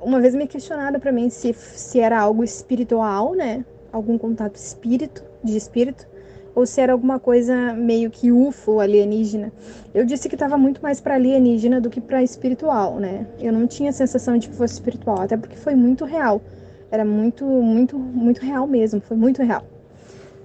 uma 0.00 0.20
vez 0.20 0.34
me 0.34 0.46
questionaram 0.46 0.98
para 1.00 1.12
mim 1.12 1.30
se 1.30 1.52
se 1.52 2.00
era 2.00 2.20
algo 2.20 2.44
espiritual, 2.44 3.34
né? 3.34 3.64
Algum 3.92 4.18
contato 4.18 4.56
espírito, 4.56 5.24
de 5.42 5.56
espírito 5.56 6.06
ou 6.54 6.66
se 6.66 6.80
era 6.80 6.92
alguma 6.92 7.20
coisa 7.20 7.72
meio 7.72 8.10
que 8.10 8.32
UFO 8.32 8.80
alienígena. 8.80 9.52
Eu 9.94 10.04
disse 10.04 10.28
que 10.28 10.34
estava 10.34 10.58
muito 10.58 10.82
mais 10.82 11.00
para 11.00 11.14
alienígena 11.14 11.80
do 11.80 11.88
que 11.88 12.00
para 12.00 12.20
espiritual, 12.20 12.96
né? 12.98 13.28
Eu 13.38 13.52
não 13.52 13.64
tinha 13.64 13.90
a 13.90 13.92
sensação 13.92 14.36
de 14.36 14.48
que 14.48 14.56
fosse 14.56 14.74
espiritual, 14.74 15.20
até 15.20 15.36
porque 15.36 15.56
foi 15.56 15.76
muito 15.76 16.04
real. 16.04 16.42
Era 16.90 17.04
muito, 17.04 17.44
muito, 17.44 17.96
muito 17.96 18.40
real 18.40 18.66
mesmo, 18.66 19.00
foi 19.00 19.16
muito 19.16 19.40
real. 19.40 19.62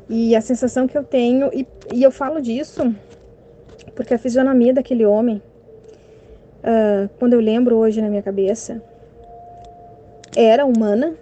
E 0.07 0.35
a 0.35 0.41
sensação 0.41 0.87
que 0.87 0.95
eu 0.95 1.03
tenho, 1.03 1.49
e, 1.51 1.65
e 1.91 2.03
eu 2.03 2.11
falo 2.11 2.39
disso 2.39 2.93
porque 3.95 4.13
a 4.13 4.17
fisionomia 4.19 4.73
daquele 4.73 5.05
homem, 5.05 5.41
uh, 6.59 7.09
quando 7.17 7.33
eu 7.33 7.39
lembro 7.39 7.75
hoje 7.75 8.01
na 8.01 8.09
minha 8.09 8.21
cabeça, 8.21 8.83
era 10.35 10.65
humana. 10.65 11.15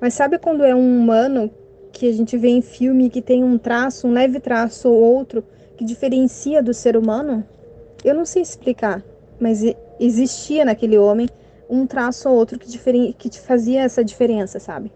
Mas 0.00 0.14
sabe 0.14 0.38
quando 0.38 0.64
é 0.64 0.74
um 0.74 1.00
humano 1.00 1.50
que 1.92 2.08
a 2.08 2.12
gente 2.12 2.36
vê 2.36 2.48
em 2.48 2.60
filme 2.60 3.08
que 3.08 3.22
tem 3.22 3.44
um 3.44 3.56
traço, 3.56 4.06
um 4.06 4.12
leve 4.12 4.40
traço 4.40 4.88
ou 4.88 5.00
outro 5.00 5.44
que 5.76 5.84
diferencia 5.84 6.62
do 6.62 6.74
ser 6.74 6.96
humano? 6.96 7.44
Eu 8.04 8.14
não 8.14 8.24
sei 8.24 8.42
explicar, 8.42 9.02
mas 9.40 9.62
existia 9.98 10.64
naquele 10.64 10.98
homem 10.98 11.28
um 11.68 11.86
traço 11.86 12.28
ou 12.28 12.36
outro 12.36 12.58
que, 12.58 13.12
que 13.14 13.40
fazia 13.40 13.82
essa 13.82 14.04
diferença, 14.04 14.60
sabe? 14.60 14.92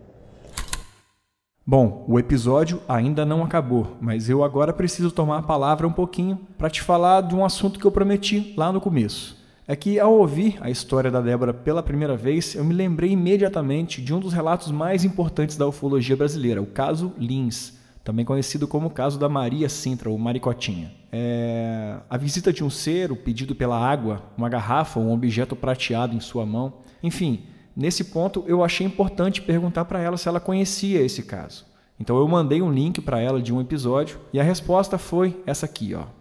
Bom, 1.67 2.05
o 2.09 2.19
episódio 2.19 2.81
ainda 2.89 3.27
não 3.27 3.43
acabou, 3.43 3.97
mas 4.01 4.29
eu 4.31 4.43
agora 4.43 4.73
preciso 4.73 5.11
tomar 5.11 5.39
a 5.39 5.43
palavra 5.43 5.87
um 5.87 5.93
pouquinho 5.93 6.39
para 6.57 6.71
te 6.71 6.81
falar 6.83 7.23
de 7.23 7.35
um 7.35 7.45
assunto 7.45 7.79
que 7.79 7.85
eu 7.85 7.91
prometi 7.93 8.55
lá 8.57 8.73
no 8.73 8.81
começo 8.81 9.38
é 9.71 9.77
que 9.77 10.01
ao 10.01 10.15
ouvir 10.15 10.57
a 10.63 10.71
história 10.71 11.11
da 11.11 11.21
Débora 11.21 11.53
pela 11.53 11.83
primeira 11.83 12.17
vez, 12.17 12.55
eu 12.55 12.65
me 12.65 12.73
lembrei 12.73 13.11
imediatamente 13.11 14.01
de 14.01 14.15
um 14.15 14.19
dos 14.19 14.33
relatos 14.33 14.73
mais 14.73 15.05
importantes 15.05 15.59
da 15.59 15.69
ufologia 15.69 16.17
brasileira, 16.17 16.63
o 16.63 16.67
caso 16.67 17.13
Lins, 17.19 17.79
também 18.03 18.25
conhecido 18.25 18.67
como 18.67 18.87
o 18.87 18.91
caso 18.91 19.19
da 19.19 19.29
Maria 19.29 19.69
Sintra, 19.69 20.09
ou 20.09 20.17
Maricotinha. 20.17 20.91
É... 21.13 21.99
A 22.09 22.17
visita 22.17 22.51
de 22.51 22.65
um 22.65 22.71
ser, 22.71 23.13
o 23.13 23.17
pedido 23.17 23.55
pela 23.55 23.79
água, 23.79 24.23
uma 24.39 24.49
garrafa, 24.49 24.99
um 24.99 25.13
objeto 25.13 25.55
prateado 25.55 26.17
em 26.17 26.21
sua 26.21 26.47
mão. 26.47 26.79
Enfim, 27.03 27.43
nesse 27.77 28.05
ponto 28.05 28.43
eu 28.47 28.65
achei 28.65 28.87
importante 28.87 29.43
perguntar 29.43 29.85
para 29.85 30.01
ela 30.01 30.17
se 30.17 30.27
ela 30.27 30.41
conhecia 30.41 31.03
esse 31.03 31.23
caso. 31.25 31.67
Então 32.01 32.17
eu 32.17 32.27
mandei 32.27 32.63
um 32.63 32.73
link 32.73 33.03
para 33.03 33.21
ela 33.21 33.43
de 33.43 33.53
um 33.53 33.61
episódio 33.61 34.19
e 34.33 34.41
a 34.41 34.43
resposta 34.43 34.97
foi 34.97 35.43
essa 35.45 35.67
aqui, 35.67 35.95
ó. 35.95 36.18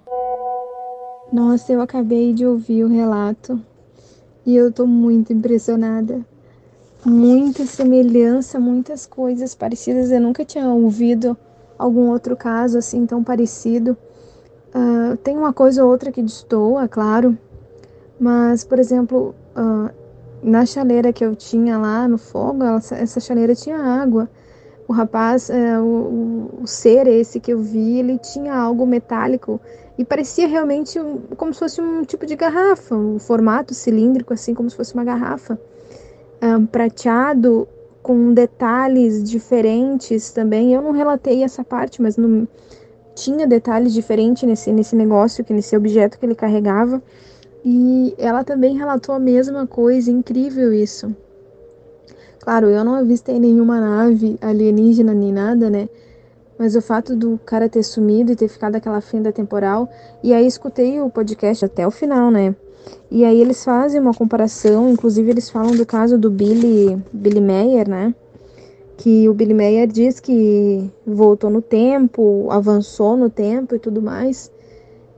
Nossa, 1.32 1.74
eu 1.74 1.82
acabei 1.82 2.34
de 2.34 2.46
ouvir 2.46 2.86
o 2.86 2.88
relato 2.88 3.60
e 4.46 4.56
eu 4.56 4.72
tô 4.72 4.88
muito 4.88 5.34
impressionada. 5.34 6.26
Muita 7.06 7.66
semelhança, 7.66 8.58
muitas 8.58 9.06
coisas 9.06 9.54
parecidas. 9.54 10.10
Eu 10.10 10.22
nunca 10.22 10.46
tinha 10.46 10.66
ouvido 10.70 11.36
algum 11.78 12.10
outro 12.12 12.36
caso 12.38 12.78
assim 12.78 13.06
tão 13.06 13.26
parecido. 13.26 13.98
Uh, 14.74 15.18
tem 15.18 15.38
uma 15.38 15.52
coisa 15.52 15.84
ou 15.84 15.92
outra 15.92 16.13
que 16.13 16.22
destoa, 16.22 16.88
claro, 16.88 17.38
mas, 18.18 18.63
por 18.63 18.80
exemplo, 18.80 19.36
uh, 19.56 19.94
na 20.42 20.66
chaleira 20.66 21.12
que 21.12 21.26
eu 21.26 21.36
tinha 21.36 21.78
lá 21.78 22.08
no 22.08 22.18
fogo, 22.18 22.63
ela, 22.63 22.78
essa 22.78 23.20
chaleira 23.20 23.54
tinha 23.54 23.78
água. 23.78 24.30
O 24.88 24.94
rapaz, 24.94 25.50
uh, 25.50 25.82
o, 25.82 26.62
o 26.63 26.68
ser 26.68 27.06
esse 27.06 27.40
que 27.40 27.52
eu 27.52 27.60
vi, 27.60 28.00
ele 28.00 28.18
tinha 28.18 28.56
algo 28.56 28.86
metálico 28.86 29.60
e 29.98 30.06
parecia 30.06 30.48
realmente 30.48 31.00
um, 31.00 31.20
como 31.36 31.54
se 31.54 31.60
fosse 31.60 31.82
um 31.82 32.04
tipo 32.04 32.26
de 32.26 32.36
garrafa, 32.36 32.96
um 32.96 33.18
formato 33.18 33.74
cilíndrico, 33.74 34.34
assim 34.34 34.54
como 34.54 34.70
se 34.70 34.76
fosse 34.76 34.94
uma 34.94 35.04
garrafa, 35.04 35.60
um, 36.42 36.66
prateado 36.66 37.68
com 38.04 38.34
detalhes 38.34 39.24
diferentes 39.24 40.32
também. 40.32 40.74
Eu 40.74 40.82
não 40.82 40.92
relatei 40.92 41.44
essa 41.44 41.64
parte, 41.64 42.02
mas 42.02 42.16
não 42.16 42.48
tinha 43.16 43.48
detalhes 43.48 43.92
diferentes 43.92 44.44
nesse, 44.44 44.72
nesse 44.72 44.96
negócio, 44.96 45.44
que 45.44 45.52
nesse 45.52 45.76
objeto 45.76 46.20
que 46.20 46.26
ele 46.26 46.36
carregava. 46.36 47.02
E 47.66 48.14
ela 48.18 48.44
também 48.44 48.78
relatou 48.78 49.16
a 49.16 49.20
mesma 49.20 49.66
coisa, 49.66 50.12
incrível 50.12 50.72
isso. 50.72 51.14
Claro, 52.40 52.68
eu 52.68 52.86
não 52.86 52.94
avistei 52.94 53.40
nenhuma 53.40 53.82
nave 53.82 54.38
alienígena 54.40 55.14
nem 55.14 55.34
nada, 55.34 55.70
né? 55.70 55.90
Mas 56.58 56.76
o 56.76 56.82
fato 56.82 57.15
do 57.15 57.39
cara 57.46 57.70
ter 57.70 57.84
sumido 57.84 58.32
e 58.32 58.36
ter 58.36 58.48
ficado 58.48 58.76
aquela 58.76 59.00
fenda 59.00 59.32
temporal. 59.32 59.89
E 60.24 60.34
aí 60.34 60.48
escutei 60.48 61.00
o 61.00 61.10
podcast 61.10 61.65
até 61.65 61.86
o 61.86 61.91
final, 61.91 62.32
né? 62.32 62.56
E 63.12 63.24
aí 63.24 63.39
eles 63.39 63.63
fazem 63.63 64.00
uma 64.00 64.13
comparação, 64.13 64.89
inclusive 64.89 65.30
eles 65.30 65.50
falam 65.50 65.76
do 65.76 65.86
caso 65.86 66.17
do 66.17 66.30
Billy, 66.30 67.02
Billy 67.12 67.41
Meyer, 67.41 67.88
né? 67.88 68.13
Que 68.98 69.30
o 69.30 69.34
Billy 69.34 69.54
Meyer 69.54 69.88
diz 69.88 70.20
que 70.20 70.89
voltou 71.06 71.50
no 71.50 71.62
tempo, 71.62 72.48
avançou 72.50 73.15
no 73.15 73.30
tempo 73.30 73.76
e 73.76 73.80
tudo 73.80 74.02
mais. 74.02 74.52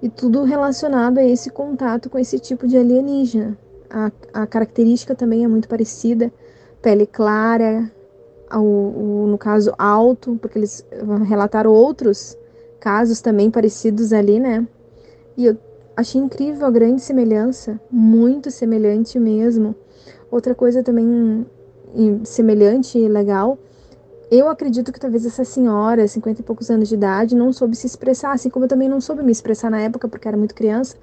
E 0.02 0.10
tudo 0.10 0.44
relacionado 0.44 1.18
a 1.18 1.24
esse 1.24 1.50
contato 1.50 2.10
com 2.10 2.18
esse 2.20 2.40
tipo 2.40 2.68
de 2.68 2.78
alienígena. 2.78 3.58
A, 3.90 4.12
a 4.34 4.48
característica 4.48 5.16
também 5.16 5.44
é 5.44 5.48
muito 5.48 5.68
parecida. 5.68 6.32
Pele 6.82 7.06
clara, 7.06 7.92
ao, 8.50 8.64
no 8.64 9.38
caso 9.38 9.74
alto, 9.78 10.38
porque 10.42 10.58
eles 10.58 10.86
relataram 11.28 11.72
outros 11.72 12.38
casos 12.80 13.22
também 13.22 13.52
parecidos 13.52 14.14
ali, 14.14 14.40
né? 14.40 14.68
E 15.38 15.46
eu 15.46 15.58
achei 15.96 16.20
incrível 16.20 16.66
a 16.66 16.72
grande 16.72 17.02
semelhança, 17.02 17.80
muito 17.92 18.50
semelhante 18.50 19.20
mesmo. 19.20 19.76
Outra 20.32 20.56
coisa 20.56 20.82
também 20.84 21.46
semelhante 22.24 22.98
e 22.98 23.08
legal, 23.08 23.58
eu 24.32 24.48
acredito 24.48 24.94
que 24.94 25.00
talvez 25.00 25.26
essa 25.26 25.44
senhora, 25.44 26.08
50 26.08 26.42
e 26.42 26.44
poucos 26.44 26.70
anos 26.70 26.88
de 26.88 26.94
idade, 26.94 27.36
não 27.36 27.52
soube 27.52 27.76
se 27.76 27.88
expressar, 27.88 28.32
assim 28.32 28.50
como 28.50 28.66
eu 28.66 28.70
também 28.70 28.88
não 28.88 29.02
soube 29.02 29.24
me 29.24 29.32
expressar 29.32 29.72
na 29.72 29.82
época, 29.82 30.08
porque 30.08 30.28
era 30.28 30.38
muito 30.38 30.54
criança. 30.54 30.96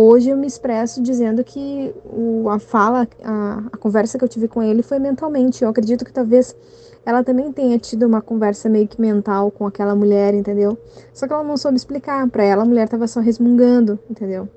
Hoje 0.00 0.30
eu 0.30 0.36
me 0.36 0.46
expresso 0.46 1.02
dizendo 1.02 1.42
que 1.42 1.92
o, 2.04 2.48
a 2.48 2.60
fala, 2.60 3.08
a, 3.20 3.64
a 3.72 3.76
conversa 3.78 4.16
que 4.16 4.22
eu 4.22 4.28
tive 4.28 4.46
com 4.46 4.62
ele 4.62 4.80
foi 4.80 5.00
mentalmente. 5.00 5.64
Eu 5.64 5.68
acredito 5.68 6.04
que 6.04 6.12
talvez 6.12 6.54
ela 7.04 7.24
também 7.24 7.50
tenha 7.50 7.76
tido 7.80 8.06
uma 8.06 8.22
conversa 8.22 8.68
meio 8.68 8.86
que 8.86 9.00
mental 9.00 9.50
com 9.50 9.66
aquela 9.66 9.96
mulher, 9.96 10.34
entendeu? 10.34 10.78
Só 11.12 11.26
que 11.26 11.32
ela 11.32 11.42
não 11.42 11.56
soube 11.56 11.76
explicar. 11.76 12.30
Para 12.30 12.44
ela, 12.44 12.62
a 12.62 12.64
mulher 12.64 12.88
tava 12.88 13.08
só 13.08 13.18
resmungando, 13.18 13.98
entendeu? 14.08 14.48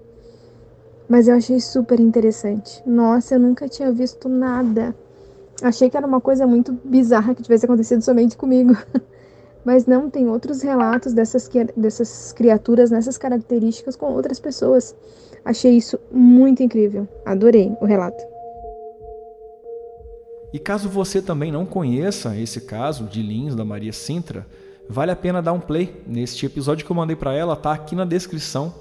Mas 1.09 1.27
eu 1.27 1.33
achei 1.33 1.59
super 1.59 1.99
interessante. 1.99 2.79
Nossa, 2.85 3.33
eu 3.33 3.39
nunca 3.39 3.67
tinha 3.67 3.91
visto 3.91 4.29
nada. 4.29 4.95
Achei 5.63 5.89
que 5.89 5.97
era 5.97 6.05
uma 6.05 6.21
coisa 6.21 6.45
muito 6.45 6.71
bizarra 6.85 7.33
que 7.33 7.41
tivesse 7.41 7.65
acontecido 7.65 8.03
somente 8.03 8.37
comigo. 8.37 8.77
Mas 9.65 9.85
não, 9.85 10.09
tem 10.09 10.27
outros 10.27 10.61
relatos 10.61 11.13
dessas, 11.13 11.49
dessas 11.75 12.31
criaturas 12.31 12.89
nessas 12.89 13.17
características 13.17 13.95
com 13.95 14.07
outras 14.07 14.39
pessoas. 14.39 14.95
Achei 15.43 15.75
isso 15.75 15.99
muito 16.11 16.61
incrível. 16.61 17.07
Adorei 17.25 17.75
o 17.81 17.85
relato. 17.85 18.23
E 20.53 20.59
caso 20.59 20.89
você 20.89 21.21
também 21.21 21.51
não 21.51 21.65
conheça 21.65 22.37
esse 22.37 22.61
caso 22.61 23.05
de 23.05 23.21
Lins 23.21 23.55
da 23.55 23.63
Maria 23.63 23.93
Sintra, 23.93 24.45
vale 24.87 25.11
a 25.11 25.15
pena 25.15 25.41
dar 25.41 25.53
um 25.53 25.59
play 25.59 26.01
neste 26.05 26.45
episódio 26.45 26.85
que 26.85 26.91
eu 26.91 26.95
mandei 26.95 27.15
para 27.15 27.33
ela, 27.33 27.55
tá 27.55 27.71
aqui 27.71 27.95
na 27.95 28.03
descrição 28.03 28.73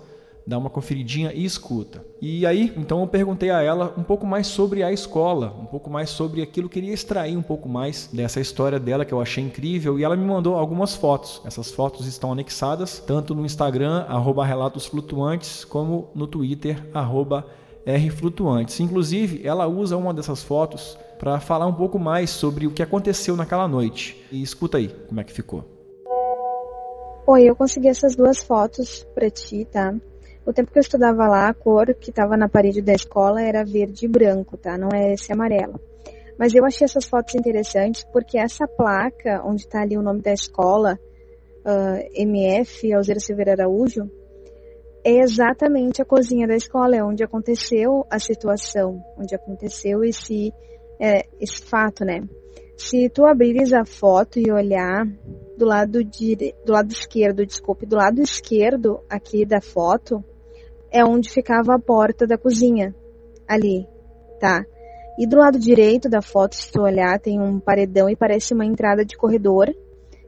dá 0.51 0.59
uma 0.59 0.69
conferidinha 0.69 1.33
e 1.33 1.45
escuta. 1.45 2.05
E 2.21 2.45
aí, 2.45 2.73
então 2.77 3.01
eu 3.01 3.07
perguntei 3.07 3.51
a 3.51 3.63
ela 3.63 3.95
um 3.97 4.03
pouco 4.03 4.27
mais 4.27 4.49
sobre 4.49 4.83
a 4.83 4.93
escola, 4.93 5.55
um 5.61 5.65
pouco 5.65 5.89
mais 5.89 6.11
sobre 6.11 6.43
aquilo, 6.43 6.69
queria 6.69 6.93
extrair 6.93 7.37
um 7.37 7.43
pouco 7.43 7.69
mais 7.69 8.11
dessa 8.13 8.41
história 8.41 8.81
dela 8.81 9.05
que 9.05 9.15
eu 9.15 9.21
achei 9.21 9.45
incrível 9.45 9.97
e 9.97 10.03
ela 10.03 10.17
me 10.17 10.25
mandou 10.25 10.57
algumas 10.57 10.97
fotos. 10.97 11.41
Essas 11.45 11.71
fotos 11.71 12.05
estão 12.05 12.33
anexadas 12.33 12.99
tanto 12.99 13.33
no 13.33 13.47
Instagram 13.47 14.05
@relatosflutuantes 14.09 15.65
como 15.65 16.11
no 16.17 16.27
Twitter 16.27 16.83
@rflutuantes. 17.87 18.81
Inclusive, 18.81 19.47
ela 19.47 19.69
usa 19.69 19.97
uma 19.97 20.13
dessas 20.13 20.43
fotos 20.43 20.99
para 21.17 21.39
falar 21.39 21.69
um 21.69 21.75
pouco 21.75 21.97
mais 21.97 22.29
sobre 22.29 22.67
o 22.67 22.73
que 22.73 22.83
aconteceu 22.83 23.37
naquela 23.37 23.69
noite. 23.69 24.21
E 24.33 24.43
escuta 24.43 24.79
aí 24.79 24.89
como 25.07 25.21
é 25.21 25.25
que 25.25 25.33
ficou. 25.33 25.65
Oi, 27.25 27.45
eu 27.45 27.55
consegui 27.55 27.87
essas 27.87 28.17
duas 28.17 28.43
fotos 28.43 29.07
para 29.15 29.31
ti, 29.31 29.65
tá? 29.65 29.95
O 30.45 30.53
tempo 30.53 30.73
que 30.73 30.79
eu 30.79 30.83
estudava 30.83 31.29
lá, 31.29 31.49
a 31.49 31.55
cor 31.55 31.95
que 31.95 32.11
estava 32.11 32.37
na 32.37 32.49
parede 32.49 32.81
da 32.81 32.93
escola 32.93 33.43
era 33.43 33.65
verde 33.65 34.07
e 34.07 34.09
branco, 34.09 34.57
tá? 34.57 34.77
Não 34.79 34.89
é 34.93 35.13
esse 35.13 35.33
amarelo. 35.33 35.81
Mas 36.39 36.55
eu 36.55 36.65
achei 36.65 36.87
essas 36.87 37.05
fotos 37.05 37.35
interessantes 37.35 38.05
porque 38.13 38.39
essa 38.39 38.67
placa, 38.67 39.43
onde 39.45 39.63
está 39.63 39.83
ali 39.83 39.97
o 39.97 40.03
nome 40.03 40.23
da 40.23 40.33
escola, 40.33 40.99
uh, 41.61 42.11
MF 42.15 42.93
Alzeira 42.93 43.21
Silveira 43.21 43.53
Araújo, 43.53 44.11
é 45.05 45.19
exatamente 45.19 46.01
a 46.01 46.05
cozinha 46.05 46.47
da 46.47 46.57
escola, 46.57 46.97
é 46.97 47.05
onde 47.05 47.23
aconteceu 47.23 48.07
a 48.11 48.19
situação, 48.19 49.03
onde 49.19 49.35
aconteceu 49.35 50.05
esse, 50.05 50.53
é, 50.99 51.27
esse 51.41 51.63
fato, 51.63 52.05
né? 52.05 52.23
Se 52.83 53.11
tu 53.11 53.27
abrires 53.27 53.75
a 53.75 53.85
foto 53.85 54.39
e 54.39 54.51
olhar 54.51 55.07
do 55.55 55.67
lado, 55.67 56.03
dire... 56.03 56.55
do 56.65 56.73
lado 56.73 56.91
esquerdo, 56.91 57.45
desculpe, 57.45 57.85
do 57.85 57.97
lado 57.97 58.23
esquerdo 58.23 59.01
aqui 59.09 59.45
da 59.45 59.61
foto, 59.61 60.25
é 60.91 61.05
onde 61.05 61.29
ficava 61.29 61.75
a 61.75 61.79
porta 61.79 62.27
da 62.27 62.39
cozinha. 62.39 62.95
Ali, 63.47 63.87
tá? 64.41 64.65
E 65.19 65.27
do 65.27 65.37
lado 65.37 65.59
direito 65.59 66.09
da 66.09 66.23
foto, 66.23 66.57
se 66.57 66.73
tu 66.73 66.81
olhar, 66.81 67.21
tem 67.21 67.39
um 67.39 67.61
paredão 67.61 68.09
e 68.09 68.17
parece 68.17 68.55
uma 68.55 68.65
entrada 68.65 69.05
de 69.05 69.15
corredor 69.15 69.69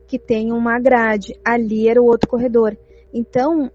que 0.06 0.18
tem 0.18 0.52
uma 0.52 0.78
grade. 0.78 1.34
Ali 1.42 1.88
era 1.88 2.02
o 2.02 2.06
outro 2.06 2.28
corredor. 2.28 2.76
Então, 3.14 3.72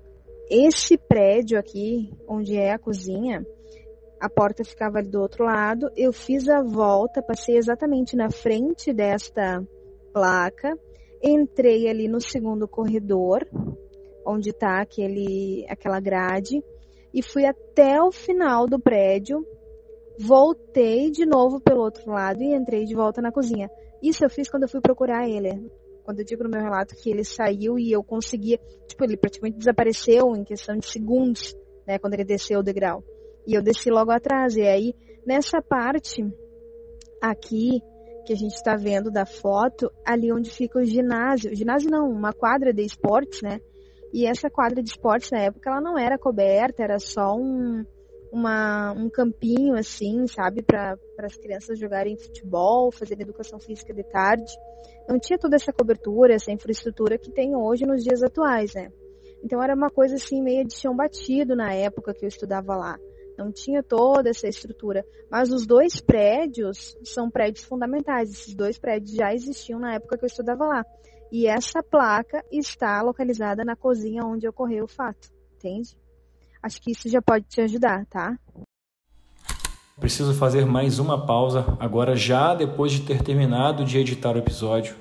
esse 0.51 0.99
prédio 0.99 1.57
aqui, 1.57 2.13
onde 2.27 2.55
é 2.55 2.73
a 2.73 2.79
cozinha, 2.79 3.43
a 4.19 4.30
porta 4.30 4.63
ficava 4.63 4.97
ali 4.97 5.10
do 5.10 5.21
outro 5.21 5.45
lado. 5.45 5.89
Eu 5.95 6.12
fiz 6.12 6.47
a 6.47 6.62
volta, 6.62 7.21
passei 7.21 7.58
exatamente 7.58 8.15
na 8.15 8.30
frente 8.30 8.93
desta 8.93 9.63
placa, 10.13 10.77
entrei 11.21 11.88
ali 11.89 12.08
no 12.08 12.19
segundo 12.19 12.67
corredor, 12.67 13.47
onde 14.25 14.49
está 14.49 14.82
aquele, 14.82 15.65
aquela 15.69 15.99
grade, 15.99 16.63
e 17.13 17.21
fui 17.21 17.45
até 17.45 18.01
o 18.01 18.12
final 18.12 18.67
do 18.67 18.80
prédio, 18.80 19.45
voltei 20.19 21.12
de 21.12 21.25
novo 21.25 21.60
pelo 21.60 21.82
outro 21.82 22.12
lado 22.12 22.41
e 22.41 22.53
entrei 22.53 22.86
de 22.86 22.95
volta 22.95 23.21
na 23.21 23.32
cozinha. 23.32 23.69
Isso 24.01 24.23
eu 24.23 24.30
fiz 24.30 24.49
quando 24.49 24.63
eu 24.63 24.69
fui 24.69 24.82
procurar 24.82 25.27
ele. 25.27 25.69
Quando 26.03 26.19
eu 26.19 26.25
digo 26.25 26.43
no 26.43 26.49
meu 26.49 26.62
relato 26.62 26.95
que 26.95 27.10
ele 27.10 27.23
saiu 27.23 27.77
e 27.77 27.91
eu 27.91 28.03
conseguia, 28.03 28.60
tipo, 28.88 29.03
ele 29.03 29.17
praticamente 29.17 29.58
desapareceu 29.58 30.36
em 30.36 30.43
questão 30.43 30.77
de 30.77 30.86
segundos, 30.88 31.56
né, 31.86 31.99
quando 31.99 32.13
ele 32.13 32.23
desceu 32.23 32.60
o 32.60 32.63
degrau. 32.63 33.03
E 33.47 33.53
eu 33.53 33.62
desci 33.62 33.89
logo 33.89 34.12
atrás. 34.12 34.57
E 34.57 34.62
aí, 34.62 34.93
nessa 35.25 35.62
parte 35.62 36.21
aqui 37.21 37.81
que 38.25 38.33
a 38.33 38.36
gente 38.36 38.55
está 38.55 38.75
vendo 38.75 39.10
da 39.10 39.25
foto, 39.25 39.89
ali 40.05 40.33
onde 40.33 40.49
fica 40.49 40.77
o 40.77 40.83
ginásio, 40.83 41.55
ginásio 41.55 41.89
não, 41.89 42.10
uma 42.10 42.33
quadra 42.33 42.73
de 42.73 42.81
esportes, 42.81 43.41
né? 43.41 43.62
E 44.13 44.25
essa 44.25 44.49
quadra 44.49 44.83
de 44.83 44.89
esportes 44.89 45.31
na 45.31 45.39
época 45.39 45.69
ela 45.69 45.79
não 45.79 45.97
era 45.97 46.17
coberta, 46.17 46.83
era 46.83 46.99
só 46.99 47.33
um, 47.36 47.86
uma, 48.29 48.91
um 48.91 49.10
campinho 49.10 49.75
assim, 49.75 50.27
sabe, 50.27 50.62
para 50.62 50.97
as 51.19 51.38
crianças 51.38 51.79
jogarem 51.79 52.17
futebol, 52.17 52.91
fazer 52.91 53.19
educação 53.21 53.60
física 53.62 53.93
de 53.93 54.03
tarde. 54.03 54.51
Não 55.07 55.17
tinha 55.17 55.39
toda 55.39 55.55
essa 55.55 55.71
cobertura, 55.71 56.33
essa 56.33 56.51
infraestrutura 56.51 57.17
que 57.17 57.31
tem 57.31 57.55
hoje 57.55 57.86
nos 57.86 58.03
dias 58.03 58.21
atuais, 58.21 58.73
né? 58.75 58.91
Então 59.41 59.63
era 59.63 59.73
uma 59.73 59.89
coisa 59.89 60.15
assim 60.15 60.41
meio 60.41 60.65
de 60.65 60.73
chão 60.73 60.93
batido 60.93 61.55
na 61.55 61.73
época 61.73 62.13
que 62.13 62.25
eu 62.25 62.27
estudava 62.27 62.75
lá. 62.75 62.97
Não 63.38 63.52
tinha 63.52 63.84
toda 63.84 64.30
essa 64.30 64.47
estrutura. 64.47 65.06
Mas 65.30 65.52
os 65.52 65.65
dois 65.65 66.02
prédios 66.02 66.97
são 67.04 67.30
prédios 67.30 67.63
fundamentais. 67.63 68.32
Esses 68.32 68.56
dois 68.56 68.80
prédios 68.80 69.12
já 69.12 69.34
existiam 69.34 69.80
na 69.80 69.93
época 69.93 70.17
que 70.17 70.26
eu 70.26 70.28
estudava 70.28 70.65
lá. 70.65 70.86
E 71.32 71.45
essa 71.45 71.84
placa 71.84 72.43
está 72.52 73.02
localizada 73.02 73.63
na 73.65 73.76
cozinha 73.76 74.23
onde 74.23 74.47
ocorreu 74.47 74.86
o 74.86 74.88
fato, 74.88 75.30
entende? 75.56 75.97
Acho 76.63 76.82
que 76.82 76.91
isso 76.91 77.10
já 77.10 77.21
pode 77.21 77.45
te 77.45 77.62
ajudar, 77.62 78.06
tá? 78.06 78.38
Preciso 80.00 80.34
fazer 80.34 80.65
mais 80.65 81.00
uma 81.00 81.26
pausa 81.26 81.78
agora, 81.80 82.15
já 82.15 82.54
depois 82.56 82.91
de 82.91 83.02
ter 83.02 83.21
terminado 83.23 83.84
de 83.84 83.97
editar 83.97 84.36
o 84.36 84.38
episódio. 84.38 84.95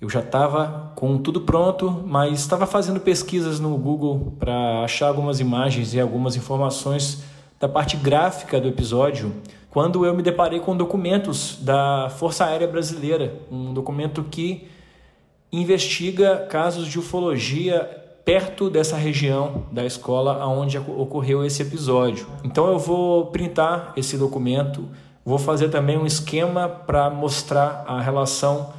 Eu 0.00 0.08
já 0.08 0.20
estava 0.20 0.92
com 0.94 1.16
tudo 1.18 1.42
pronto, 1.42 1.90
mas 1.90 2.40
estava 2.40 2.66
fazendo 2.66 3.00
pesquisas 3.00 3.60
no 3.60 3.76
Google 3.78 4.34
para 4.38 4.82
achar 4.84 5.08
algumas 5.08 5.38
imagens 5.38 5.94
e 5.94 6.00
algumas 6.00 6.34
informações 6.34 7.22
da 7.58 7.68
parte 7.68 7.96
gráfica 7.96 8.60
do 8.60 8.68
episódio, 8.68 9.32
quando 9.70 10.04
eu 10.06 10.14
me 10.14 10.22
deparei 10.22 10.60
com 10.60 10.76
documentos 10.76 11.58
da 11.60 12.08
Força 12.10 12.46
Aérea 12.46 12.66
Brasileira, 12.66 13.34
um 13.50 13.74
documento 13.74 14.24
que 14.24 14.68
investiga 15.52 16.46
casos 16.48 16.86
de 16.86 16.98
ufologia 16.98 18.04
perto 18.24 18.68
dessa 18.68 18.96
região 18.96 19.66
da 19.70 19.84
escola 19.84 20.44
onde 20.46 20.78
ocorreu 20.78 21.44
esse 21.44 21.62
episódio. 21.62 22.26
Então 22.42 22.66
eu 22.68 22.78
vou 22.78 23.26
printar 23.26 23.92
esse 23.96 24.18
documento, 24.18 24.88
vou 25.24 25.38
fazer 25.38 25.68
também 25.68 25.96
um 25.96 26.04
esquema 26.04 26.68
para 26.68 27.08
mostrar 27.08 27.84
a 27.86 28.00
relação 28.00 28.72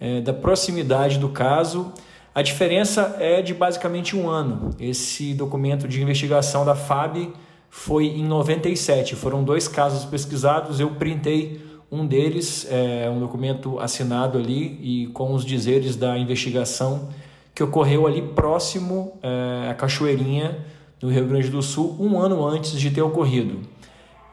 é, 0.00 0.20
da 0.20 0.32
proximidade 0.32 1.18
do 1.18 1.28
caso. 1.28 1.92
A 2.34 2.42
diferença 2.42 3.16
é 3.20 3.42
de 3.42 3.52
basicamente 3.52 4.16
um 4.16 4.28
ano. 4.28 4.70
Esse 4.80 5.34
documento 5.34 5.86
de 5.86 6.02
investigação 6.02 6.64
da 6.64 6.74
FAB 6.74 7.32
foi 7.76 8.06
em 8.06 8.24
97. 8.24 9.16
Foram 9.16 9.42
dois 9.42 9.66
casos 9.66 10.04
pesquisados, 10.04 10.78
eu 10.78 10.90
printei 10.90 11.60
um 11.90 12.06
deles 12.06 12.66
é 12.70 13.10
um 13.10 13.18
documento 13.18 13.80
assinado 13.80 14.38
ali 14.38 14.78
e 14.80 15.08
com 15.08 15.34
os 15.34 15.44
dizeres 15.44 15.96
da 15.96 16.16
investigação 16.16 17.08
que 17.52 17.64
ocorreu 17.64 18.06
ali 18.06 18.22
próximo 18.22 19.18
é, 19.20 19.68
à 19.70 19.74
Cachoeirinha, 19.74 20.64
no 21.02 21.10
Rio 21.10 21.26
Grande 21.26 21.48
do 21.48 21.60
Sul, 21.62 21.96
um 21.98 22.16
ano 22.18 22.46
antes 22.46 22.78
de 22.78 22.90
ter 22.92 23.02
ocorrido. 23.02 23.60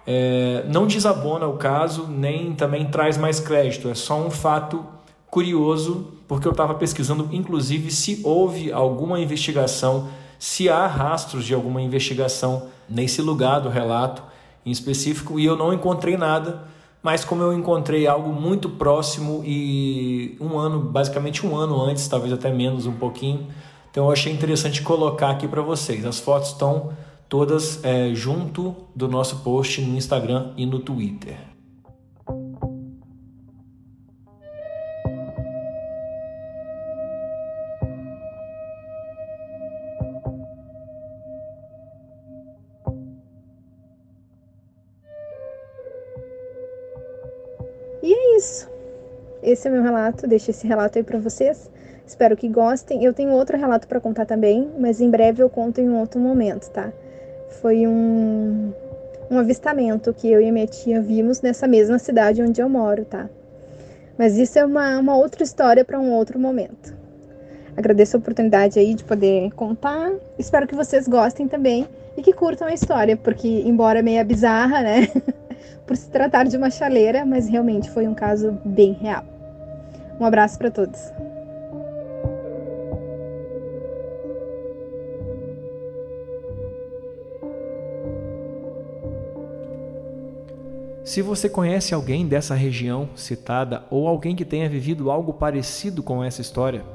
É, 0.06 0.64
não 0.72 0.86
desabona 0.86 1.48
o 1.48 1.58
caso, 1.58 2.08
nem 2.08 2.54
também 2.54 2.86
traz 2.86 3.18
mais 3.18 3.40
crédito, 3.40 3.90
é 3.90 3.96
só 3.96 4.20
um 4.20 4.30
fato 4.30 4.86
curioso, 5.32 6.14
porque 6.28 6.48
eu 6.48 6.52
estava 6.52 6.76
pesquisando, 6.76 7.28
inclusive, 7.32 7.90
se 7.90 8.22
houve 8.24 8.72
alguma 8.72 9.20
investigação, 9.20 10.10
se 10.38 10.70
há 10.70 10.86
rastros 10.86 11.44
de 11.44 11.56
alguma 11.56 11.82
investigação 11.82 12.70
nesse 12.92 13.22
lugar 13.22 13.60
do 13.60 13.70
relato 13.70 14.22
em 14.66 14.72
específico, 14.72 15.40
e 15.40 15.46
eu 15.46 15.56
não 15.56 15.74
encontrei 15.74 16.18
nada 16.18 16.70
mas 17.04 17.26
como 17.26 17.42
eu 17.42 17.54
encontrei 17.54 18.06
algo 18.06 18.32
muito 18.32 18.70
próximo 18.70 19.42
e 19.44 20.38
um 20.40 20.58
ano, 20.58 20.80
basicamente 20.80 21.46
um 21.46 21.56
ano 21.56 21.82
antes, 21.82 22.08
talvez 22.08 22.32
até 22.32 22.52
menos 22.52 22.86
um 22.86 22.94
pouquinho, 22.94 23.48
então 23.90 24.06
eu 24.06 24.12
achei 24.12 24.32
interessante 24.32 24.82
colocar 24.82 25.32
aqui 25.32 25.48
para 25.48 25.62
vocês. 25.62 26.06
As 26.06 26.20
fotos 26.20 26.50
estão 26.50 26.94
todas 27.28 27.84
é, 27.84 28.14
junto 28.14 28.76
do 28.96 29.08
nosso 29.08 29.38
post 29.38 29.82
no 29.82 29.98
Instagram 29.98 30.52
e 30.56 30.66
no 30.66 30.80
Twitter. 30.80 31.51
Esse 49.44 49.68
é 49.68 49.72
o 49.72 49.74
meu 49.74 49.84
relato, 49.84 50.28
deixo 50.28 50.52
esse 50.52 50.68
relato 50.68 50.98
aí 50.98 51.04
para 51.04 51.18
vocês. 51.18 51.70
Espero 52.06 52.36
que 52.36 52.48
gostem. 52.48 53.04
Eu 53.04 53.14
tenho 53.14 53.32
outro 53.32 53.58
relato 53.58 53.88
para 53.88 54.00
contar 54.00 54.26
também, 54.26 54.70
mas 54.78 55.00
em 55.00 55.10
breve 55.10 55.42
eu 55.42 55.50
conto 55.50 55.80
em 55.80 55.90
um 55.90 56.00
outro 56.00 56.20
momento, 56.20 56.70
tá? 56.70 56.92
Foi 57.62 57.88
um, 57.88 58.72
um 59.30 59.38
avistamento 59.38 60.14
que 60.14 60.30
eu 60.32 60.42
e 60.42 60.52
minha 60.52 60.68
tia 60.68 61.02
vimos 61.02 61.42
nessa 61.42 61.68
mesma 61.68 61.98
cidade 61.98 62.42
onde 62.42 62.62
eu 62.62 62.70
moro, 62.70 63.06
tá? 63.06 63.30
Mas 64.18 64.38
isso 64.38 64.60
é 64.60 64.66
uma, 64.66 65.00
uma 65.00 65.18
outra 65.18 65.44
história 65.44 65.84
para 65.84 66.00
um 66.00 66.12
outro 66.12 66.38
momento. 66.38 66.94
Agradeço 67.76 68.18
a 68.18 68.20
oportunidade 68.20 68.78
aí 68.78 68.94
de 68.94 69.04
poder 69.04 69.52
contar. 69.54 70.12
Espero 70.38 70.68
que 70.68 70.76
vocês 70.76 71.08
gostem 71.08 71.48
também 71.48 71.88
e 72.18 72.22
que 72.22 72.34
curtam 72.34 72.68
a 72.68 72.74
história, 72.74 73.16
porque 73.16 73.48
embora 73.48 74.04
meia 74.04 74.24
bizarra, 74.24 74.82
né? 74.82 75.08
por 75.86 75.96
se 75.96 76.10
tratar 76.10 76.46
de 76.46 76.58
uma 76.58 76.70
chaleira, 76.70 77.26
mas 77.26 77.50
realmente 77.50 77.90
foi 77.90 78.08
um 78.08 78.14
caso 78.14 78.58
bem 78.64 78.94
real. 78.94 79.24
Um 80.20 80.26
abraço 80.26 80.58
para 80.58 80.70
todos. 80.70 81.00
Se 91.04 91.22
você 91.22 91.50
conhece 91.50 91.94
alguém 91.94 92.26
dessa 92.26 92.56
região 92.56 93.10
citada 93.16 93.84
ou 93.90 94.08
alguém 94.08 94.34
que 94.34 94.46
tenha 94.46 94.70
vivido 94.70 95.12
algo 95.12 95.34
parecido 95.34 96.02
com 96.02 96.24
essa 96.24 96.40
história, 96.40 96.86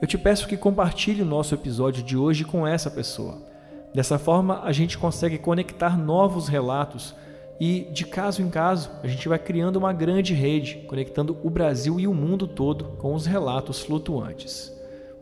eu 0.00 0.08
te 0.08 0.16
peço 0.16 0.48
que 0.48 0.56
compartilhe 0.56 1.20
o 1.20 1.26
nosso 1.26 1.54
episódio 1.54 2.02
de 2.02 2.16
hoje 2.16 2.42
com 2.42 2.66
essa 2.66 2.90
pessoa. 2.90 3.36
Dessa 3.94 4.18
forma, 4.18 4.62
a 4.62 4.72
gente 4.72 4.96
consegue 4.96 5.36
conectar 5.36 5.98
novos 5.98 6.48
relatos 6.48 7.14
e, 7.60 7.86
de 7.92 8.06
caso 8.06 8.40
em 8.40 8.48
caso, 8.48 8.90
a 9.02 9.06
gente 9.06 9.28
vai 9.28 9.38
criando 9.38 9.76
uma 9.76 9.92
grande 9.92 10.32
rede, 10.32 10.82
conectando 10.88 11.36
o 11.44 11.50
Brasil 11.50 12.00
e 12.00 12.08
o 12.08 12.14
mundo 12.14 12.48
todo 12.48 12.96
com 12.96 13.14
os 13.14 13.26
relatos 13.26 13.80
flutuantes. 13.80 14.72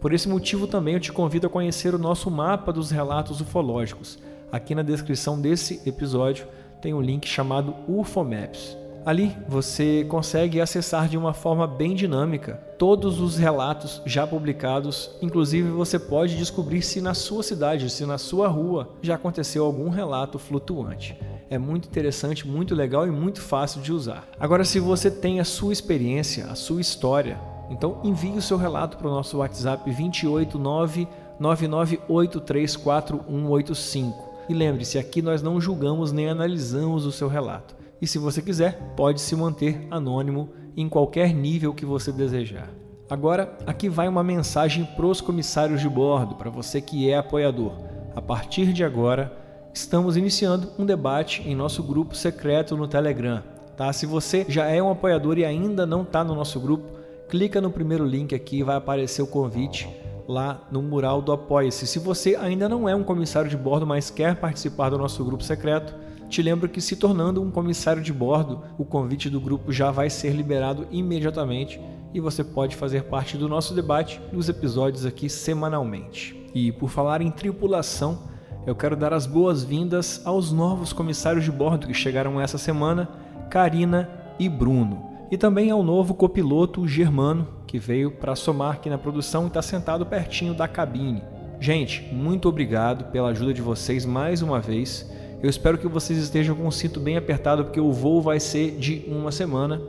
Por 0.00 0.12
esse 0.12 0.28
motivo, 0.28 0.68
também 0.68 0.94
eu 0.94 1.00
te 1.00 1.12
convido 1.12 1.48
a 1.48 1.50
conhecer 1.50 1.96
o 1.96 1.98
nosso 1.98 2.30
mapa 2.30 2.72
dos 2.72 2.92
relatos 2.92 3.40
ufológicos. 3.40 4.20
Aqui 4.52 4.72
na 4.72 4.82
descrição 4.82 5.40
desse 5.40 5.82
episódio 5.84 6.46
tem 6.80 6.94
um 6.94 7.00
link 7.00 7.26
chamado 7.26 7.74
UFO 7.88 8.22
Maps. 8.22 8.76
Ali 9.04 9.36
você 9.48 10.04
consegue 10.08 10.60
acessar 10.60 11.08
de 11.08 11.18
uma 11.18 11.32
forma 11.32 11.66
bem 11.66 11.92
dinâmica 11.92 12.60
todos 12.78 13.20
os 13.20 13.36
relatos 13.36 14.00
já 14.06 14.24
publicados. 14.24 15.10
Inclusive, 15.20 15.70
você 15.70 15.98
pode 15.98 16.36
descobrir 16.36 16.82
se 16.82 17.00
na 17.00 17.14
sua 17.14 17.42
cidade, 17.42 17.90
se 17.90 18.06
na 18.06 18.16
sua 18.16 18.46
rua 18.46 18.90
já 19.02 19.16
aconteceu 19.16 19.64
algum 19.64 19.88
relato 19.88 20.38
flutuante. 20.38 21.18
É 21.50 21.56
muito 21.56 21.88
interessante, 21.88 22.46
muito 22.46 22.74
legal 22.74 23.06
e 23.06 23.10
muito 23.10 23.40
fácil 23.40 23.80
de 23.80 23.90
usar. 23.92 24.28
Agora, 24.38 24.64
se 24.64 24.78
você 24.78 25.10
tem 25.10 25.40
a 25.40 25.44
sua 25.44 25.72
experiência, 25.72 26.44
a 26.46 26.54
sua 26.54 26.80
história, 26.80 27.40
então 27.70 28.00
envie 28.04 28.36
o 28.36 28.42
seu 28.42 28.58
relato 28.58 28.98
para 28.98 29.08
o 29.08 29.10
nosso 29.10 29.38
WhatsApp 29.38 29.90
289 29.90 31.08
99834185. 31.40 34.12
E 34.48 34.54
lembre-se, 34.54 34.98
aqui 34.98 35.22
nós 35.22 35.42
não 35.42 35.60
julgamos 35.60 36.12
nem 36.12 36.28
analisamos 36.28 37.06
o 37.06 37.12
seu 37.12 37.28
relato. 37.28 37.76
E 38.00 38.06
se 38.06 38.18
você 38.18 38.40
quiser, 38.40 38.94
pode 38.96 39.20
se 39.20 39.36
manter 39.36 39.86
anônimo 39.90 40.50
em 40.76 40.88
qualquer 40.88 41.34
nível 41.34 41.74
que 41.74 41.84
você 41.84 42.12
desejar. 42.12 42.70
Agora, 43.10 43.56
aqui 43.66 43.88
vai 43.88 44.06
uma 44.06 44.22
mensagem 44.22 44.84
para 44.84 45.06
os 45.06 45.20
comissários 45.20 45.80
de 45.80 45.88
bordo, 45.88 46.34
para 46.34 46.50
você 46.50 46.80
que 46.80 47.10
é 47.10 47.16
apoiador. 47.16 47.72
A 48.14 48.20
partir 48.20 48.72
de 48.72 48.84
agora, 48.84 49.32
estamos 49.78 50.16
iniciando 50.16 50.72
um 50.76 50.84
debate 50.84 51.40
em 51.46 51.54
nosso 51.54 51.84
grupo 51.84 52.14
secreto 52.16 52.76
no 52.76 52.88
Telegram. 52.88 53.42
Tá? 53.76 53.92
Se 53.92 54.06
você 54.06 54.44
já 54.48 54.66
é 54.66 54.82
um 54.82 54.90
apoiador 54.90 55.38
e 55.38 55.44
ainda 55.44 55.86
não 55.86 56.02
está 56.02 56.24
no 56.24 56.34
nosso 56.34 56.58
grupo, 56.58 56.98
clica 57.28 57.60
no 57.60 57.70
primeiro 57.70 58.04
link 58.04 58.34
aqui 58.34 58.58
e 58.58 58.62
vai 58.64 58.76
aparecer 58.76 59.22
o 59.22 59.26
convite 59.26 59.88
lá 60.26 60.66
no 60.70 60.82
mural 60.82 61.22
do 61.22 61.30
Apoia-se. 61.30 61.86
Se 61.86 62.00
você 62.00 62.34
ainda 62.34 62.68
não 62.68 62.88
é 62.88 62.94
um 62.94 63.04
comissário 63.04 63.48
de 63.48 63.56
bordo, 63.56 63.86
mas 63.86 64.10
quer 64.10 64.34
participar 64.36 64.90
do 64.90 64.98
nosso 64.98 65.24
grupo 65.24 65.44
secreto, 65.44 65.94
te 66.28 66.42
lembro 66.42 66.68
que 66.68 66.80
se 66.80 66.96
tornando 66.96 67.40
um 67.40 67.50
comissário 67.50 68.02
de 68.02 68.12
bordo, 68.12 68.62
o 68.76 68.84
convite 68.84 69.30
do 69.30 69.40
grupo 69.40 69.72
já 69.72 69.92
vai 69.92 70.10
ser 70.10 70.32
liberado 70.32 70.88
imediatamente 70.90 71.80
e 72.12 72.20
você 72.20 72.42
pode 72.42 72.74
fazer 72.74 73.04
parte 73.04 73.38
do 73.38 73.48
nosso 73.48 73.74
debate 73.74 74.20
nos 74.32 74.48
episódios 74.48 75.06
aqui 75.06 75.30
semanalmente. 75.30 76.50
E 76.52 76.72
por 76.72 76.90
falar 76.90 77.22
em 77.22 77.30
tripulação, 77.30 78.37
eu 78.66 78.74
quero 78.74 78.96
dar 78.96 79.12
as 79.12 79.26
boas-vindas 79.26 80.20
aos 80.24 80.52
novos 80.52 80.92
comissários 80.92 81.44
de 81.44 81.50
bordo 81.50 81.86
que 81.86 81.94
chegaram 81.94 82.40
essa 82.40 82.58
semana, 82.58 83.08
Karina 83.50 84.08
e 84.38 84.48
Bruno. 84.48 85.06
E 85.30 85.36
também 85.36 85.70
ao 85.70 85.82
novo 85.82 86.14
copiloto 86.14 86.86
Germano, 86.86 87.48
que 87.66 87.78
veio 87.78 88.10
para 88.10 88.34
somar 88.34 88.74
aqui 88.74 88.88
na 88.88 88.98
produção 88.98 89.44
e 89.44 89.46
está 89.48 89.62
sentado 89.62 90.06
pertinho 90.06 90.54
da 90.54 90.66
cabine. 90.66 91.22
Gente, 91.60 92.08
muito 92.12 92.48
obrigado 92.48 93.10
pela 93.10 93.30
ajuda 93.30 93.52
de 93.52 93.60
vocês 93.60 94.06
mais 94.06 94.42
uma 94.42 94.60
vez. 94.60 95.10
Eu 95.42 95.50
espero 95.50 95.78
que 95.78 95.88
vocês 95.88 96.18
estejam 96.18 96.54
com 96.54 96.66
o 96.66 96.72
cinto 96.72 96.98
bem 97.00 97.16
apertado, 97.16 97.64
porque 97.64 97.80
o 97.80 97.92
voo 97.92 98.22
vai 98.22 98.40
ser 98.40 98.72
de 98.78 99.04
uma 99.08 99.32
semana. 99.32 99.80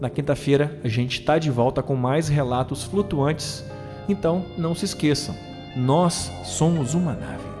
Na 0.00 0.10
quinta-feira 0.10 0.78
a 0.84 0.88
gente 0.88 1.20
está 1.20 1.38
de 1.38 1.50
volta 1.50 1.82
com 1.82 1.96
mais 1.96 2.28
relatos 2.28 2.84
flutuantes. 2.84 3.64
Então 4.08 4.44
não 4.56 4.74
se 4.74 4.84
esqueçam, 4.84 5.34
nós 5.76 6.30
somos 6.44 6.94
uma 6.94 7.12
nave. 7.12 7.55